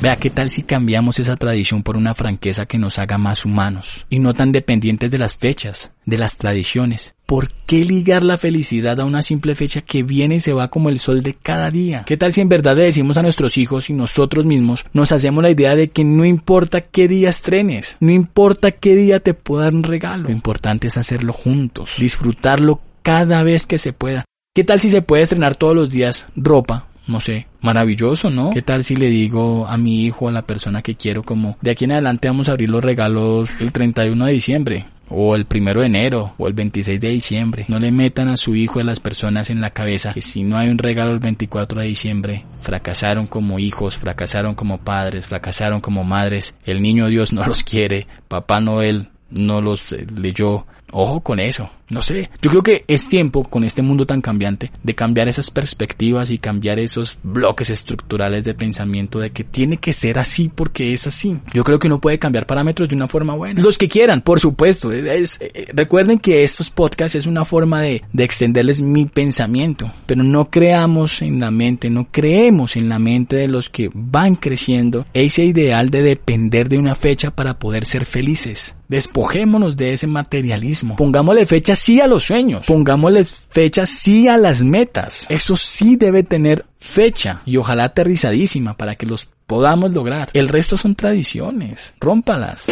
Vea, 0.00 0.16
¿qué 0.16 0.30
tal 0.30 0.48
si 0.48 0.62
cambiamos 0.62 1.18
esa 1.18 1.36
tradición 1.36 1.82
por 1.82 1.98
una 1.98 2.14
franqueza 2.14 2.64
que 2.64 2.78
nos 2.78 2.98
haga 2.98 3.18
más 3.18 3.44
humanos 3.44 4.06
y 4.08 4.18
no 4.18 4.32
tan 4.32 4.50
dependientes 4.50 5.10
de 5.10 5.18
las 5.18 5.36
fechas, 5.36 5.92
de 6.06 6.16
las 6.16 6.36
tradiciones? 6.36 7.14
¿Por 7.30 7.48
qué 7.64 7.84
ligar 7.84 8.24
la 8.24 8.38
felicidad 8.38 8.98
a 8.98 9.04
una 9.04 9.22
simple 9.22 9.54
fecha 9.54 9.82
que 9.82 10.02
viene 10.02 10.34
y 10.34 10.40
se 10.40 10.52
va 10.52 10.66
como 10.66 10.88
el 10.88 10.98
sol 10.98 11.22
de 11.22 11.34
cada 11.34 11.70
día? 11.70 12.02
¿Qué 12.04 12.16
tal 12.16 12.32
si 12.32 12.40
en 12.40 12.48
verdad 12.48 12.76
le 12.76 12.82
decimos 12.82 13.16
a 13.16 13.22
nuestros 13.22 13.56
hijos 13.56 13.88
y 13.88 13.92
nosotros 13.92 14.46
mismos 14.46 14.84
nos 14.92 15.12
hacemos 15.12 15.40
la 15.40 15.50
idea 15.50 15.76
de 15.76 15.90
que 15.90 16.02
no 16.02 16.24
importa 16.24 16.80
qué 16.80 17.06
día 17.06 17.28
estrenes, 17.28 17.98
no 18.00 18.10
importa 18.10 18.72
qué 18.72 18.96
día 18.96 19.20
te 19.20 19.34
pueda 19.34 19.66
dar 19.66 19.76
un 19.76 19.84
regalo, 19.84 20.24
lo 20.24 20.32
importante 20.32 20.88
es 20.88 20.96
hacerlo 20.96 21.32
juntos, 21.32 21.94
disfrutarlo 22.00 22.80
cada 23.02 23.44
vez 23.44 23.64
que 23.64 23.78
se 23.78 23.92
pueda. 23.92 24.24
¿Qué 24.52 24.64
tal 24.64 24.80
si 24.80 24.90
se 24.90 25.00
puede 25.00 25.22
estrenar 25.22 25.54
todos 25.54 25.76
los 25.76 25.88
días 25.88 26.26
ropa 26.34 26.88
no 27.06 27.20
sé, 27.20 27.48
maravilloso, 27.60 28.30
¿no? 28.30 28.50
¿Qué 28.50 28.62
tal 28.62 28.84
si 28.84 28.94
le 28.94 29.06
digo 29.06 29.66
a 29.66 29.76
mi 29.76 30.04
hijo, 30.04 30.28
a 30.28 30.32
la 30.32 30.42
persona 30.42 30.82
que 30.82 30.94
quiero, 30.94 31.24
como 31.24 31.58
de 31.60 31.72
aquí 31.72 31.84
en 31.84 31.92
adelante 31.92 32.28
vamos 32.28 32.48
a 32.48 32.52
abrir 32.52 32.70
los 32.70 32.84
regalos 32.84 33.50
el 33.58 33.72
31 33.72 34.26
de 34.26 34.32
diciembre? 34.32 34.86
O 35.10 35.36
el 35.36 35.44
primero 35.44 35.80
de 35.80 35.86
enero 35.88 36.34
o 36.38 36.46
el 36.46 36.54
26 36.54 37.00
de 37.00 37.08
diciembre. 37.10 37.64
No 37.68 37.78
le 37.78 37.90
metan 37.90 38.28
a 38.28 38.36
su 38.36 38.54
hijo 38.54 38.80
a 38.80 38.84
las 38.84 39.00
personas 39.00 39.50
en 39.50 39.60
la 39.60 39.70
cabeza 39.70 40.14
que 40.14 40.22
si 40.22 40.42
no 40.42 40.56
hay 40.56 40.68
un 40.68 40.78
regalo 40.78 41.12
el 41.12 41.18
24 41.18 41.80
de 41.80 41.86
diciembre, 41.86 42.46
fracasaron 42.58 43.26
como 43.26 43.58
hijos, 43.58 43.98
fracasaron 43.98 44.54
como 44.54 44.78
padres, 44.78 45.26
fracasaron 45.26 45.80
como 45.80 46.04
madres. 46.04 46.54
El 46.64 46.80
niño 46.80 47.08
Dios 47.08 47.32
no 47.32 47.44
los 47.44 47.62
quiere, 47.62 48.06
Papá 48.28 48.60
Noel 48.60 49.08
no 49.30 49.60
los 49.60 49.92
eh, 49.92 50.06
leyó. 50.14 50.66
Ojo 50.92 51.20
con 51.20 51.38
eso. 51.38 51.70
No 51.90 52.02
sé. 52.02 52.30
Yo 52.40 52.50
creo 52.50 52.62
que 52.62 52.84
es 52.86 53.08
tiempo 53.08 53.44
con 53.44 53.64
este 53.64 53.82
mundo 53.82 54.06
tan 54.06 54.20
cambiante 54.20 54.70
de 54.82 54.94
cambiar 54.94 55.28
esas 55.28 55.50
perspectivas 55.50 56.30
y 56.30 56.38
cambiar 56.38 56.78
esos 56.78 57.18
bloques 57.22 57.68
estructurales 57.68 58.44
de 58.44 58.54
pensamiento 58.54 59.18
de 59.18 59.30
que 59.30 59.42
tiene 59.44 59.76
que 59.78 59.92
ser 59.92 60.18
así 60.18 60.48
porque 60.48 60.92
es 60.92 61.08
así. 61.08 61.40
Yo 61.52 61.64
creo 61.64 61.78
que 61.78 61.88
uno 61.88 62.00
puede 62.00 62.18
cambiar 62.18 62.46
parámetros 62.46 62.88
de 62.88 62.94
una 62.94 63.08
forma 63.08 63.34
buena. 63.34 63.60
Los 63.60 63.76
que 63.76 63.88
quieran, 63.88 64.20
por 64.22 64.38
supuesto. 64.38 64.92
Es, 64.92 65.40
eh, 65.40 65.66
recuerden 65.74 66.18
que 66.18 66.44
estos 66.44 66.70
podcasts 66.70 67.16
es 67.16 67.26
una 67.26 67.44
forma 67.44 67.80
de, 67.80 68.02
de 68.12 68.24
extenderles 68.24 68.80
mi 68.80 69.06
pensamiento. 69.06 69.92
Pero 70.06 70.22
no 70.22 70.48
creamos 70.48 71.22
en 71.22 71.40
la 71.40 71.50
mente, 71.50 71.90
no 71.90 72.08
creemos 72.10 72.76
en 72.76 72.88
la 72.88 73.00
mente 73.00 73.36
de 73.36 73.48
los 73.48 73.68
que 73.68 73.90
van 73.92 74.36
creciendo 74.36 75.06
ese 75.12 75.44
ideal 75.44 75.90
de 75.90 76.02
depender 76.02 76.68
de 76.68 76.78
una 76.78 76.94
fecha 76.94 77.32
para 77.32 77.58
poder 77.58 77.84
ser 77.84 78.04
felices. 78.04 78.76
Despojémonos 78.88 79.76
de 79.76 79.92
ese 79.92 80.08
materialismo. 80.08 80.96
Pongámosle 80.96 81.46
fecha 81.46 81.76
sí 81.80 82.00
a 82.00 82.06
los 82.06 82.24
sueños. 82.24 82.66
Pongámosle 82.66 83.24
fecha 83.24 83.86
sí 83.86 84.28
a 84.28 84.36
las 84.36 84.62
metas. 84.62 85.30
Eso 85.30 85.56
sí 85.56 85.96
debe 85.96 86.22
tener 86.22 86.66
fecha 86.78 87.42
y 87.46 87.56
ojalá 87.56 87.84
aterrizadísima 87.84 88.76
para 88.76 88.94
que 88.94 89.06
los 89.06 89.28
podamos 89.46 89.92
lograr. 89.92 90.28
El 90.34 90.48
resto 90.48 90.76
son 90.76 90.94
tradiciones. 90.94 91.94
Rómpalas. 91.98 92.66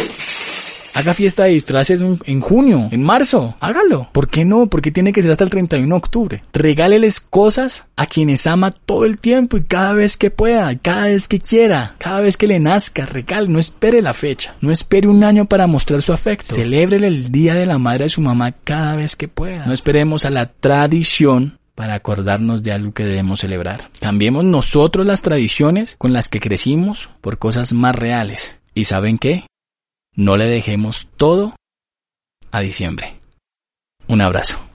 Haga 0.93 1.13
fiesta 1.13 1.43
de 1.43 1.51
disfraces 1.51 2.01
en 2.01 2.41
junio, 2.41 2.89
en 2.91 3.03
marzo. 3.03 3.55
Hágalo. 3.59 4.09
¿Por 4.11 4.29
qué 4.29 4.45
no? 4.45 4.67
Porque 4.67 4.91
tiene 4.91 5.13
que 5.13 5.21
ser 5.21 5.31
hasta 5.31 5.43
el 5.43 5.49
31 5.49 5.87
de 5.87 5.97
octubre. 5.97 6.43
Regáleles 6.53 7.19
cosas 7.19 7.85
a 7.95 8.05
quienes 8.05 8.47
ama 8.47 8.71
todo 8.71 9.05
el 9.05 9.17
tiempo 9.19 9.57
y 9.57 9.63
cada 9.63 9.93
vez 9.93 10.17
que 10.17 10.31
pueda, 10.31 10.75
cada 10.77 11.07
vez 11.07 11.27
que 11.27 11.39
quiera, 11.39 11.95
cada 11.99 12.21
vez 12.21 12.37
que 12.37 12.47
le 12.47 12.59
nazca, 12.59 13.05
regale. 13.05 13.47
No 13.47 13.59
espere 13.59 14.01
la 14.01 14.13
fecha. 14.13 14.55
No 14.61 14.71
espere 14.71 15.07
un 15.07 15.23
año 15.23 15.45
para 15.45 15.67
mostrar 15.67 16.01
su 16.01 16.13
afecto. 16.13 16.53
Celébrele 16.53 17.07
el 17.07 17.31
día 17.31 17.55
de 17.55 17.65
la 17.65 17.77
madre 17.77 18.05
de 18.05 18.09
su 18.09 18.21
mamá 18.21 18.51
cada 18.51 18.95
vez 18.95 19.15
que 19.15 19.27
pueda. 19.27 19.65
No 19.65 19.73
esperemos 19.73 20.25
a 20.25 20.29
la 20.29 20.47
tradición 20.47 21.59
para 21.75 21.93
acordarnos 21.93 22.61
de 22.61 22.73
algo 22.73 22.91
que 22.91 23.05
debemos 23.05 23.39
celebrar. 23.39 23.89
Cambiemos 24.01 24.43
nosotros 24.43 25.05
las 25.05 25.21
tradiciones 25.21 25.95
con 25.97 26.11
las 26.11 26.27
que 26.27 26.41
crecimos 26.41 27.09
por 27.21 27.37
cosas 27.37 27.71
más 27.71 27.95
reales. 27.95 28.57
¿Y 28.73 28.83
saben 28.83 29.17
qué? 29.17 29.45
No 30.15 30.37
le 30.37 30.47
dejemos 30.47 31.07
todo 31.17 31.55
a 32.51 32.59
diciembre. 32.59 33.19
Un 34.07 34.21
abrazo. 34.21 34.68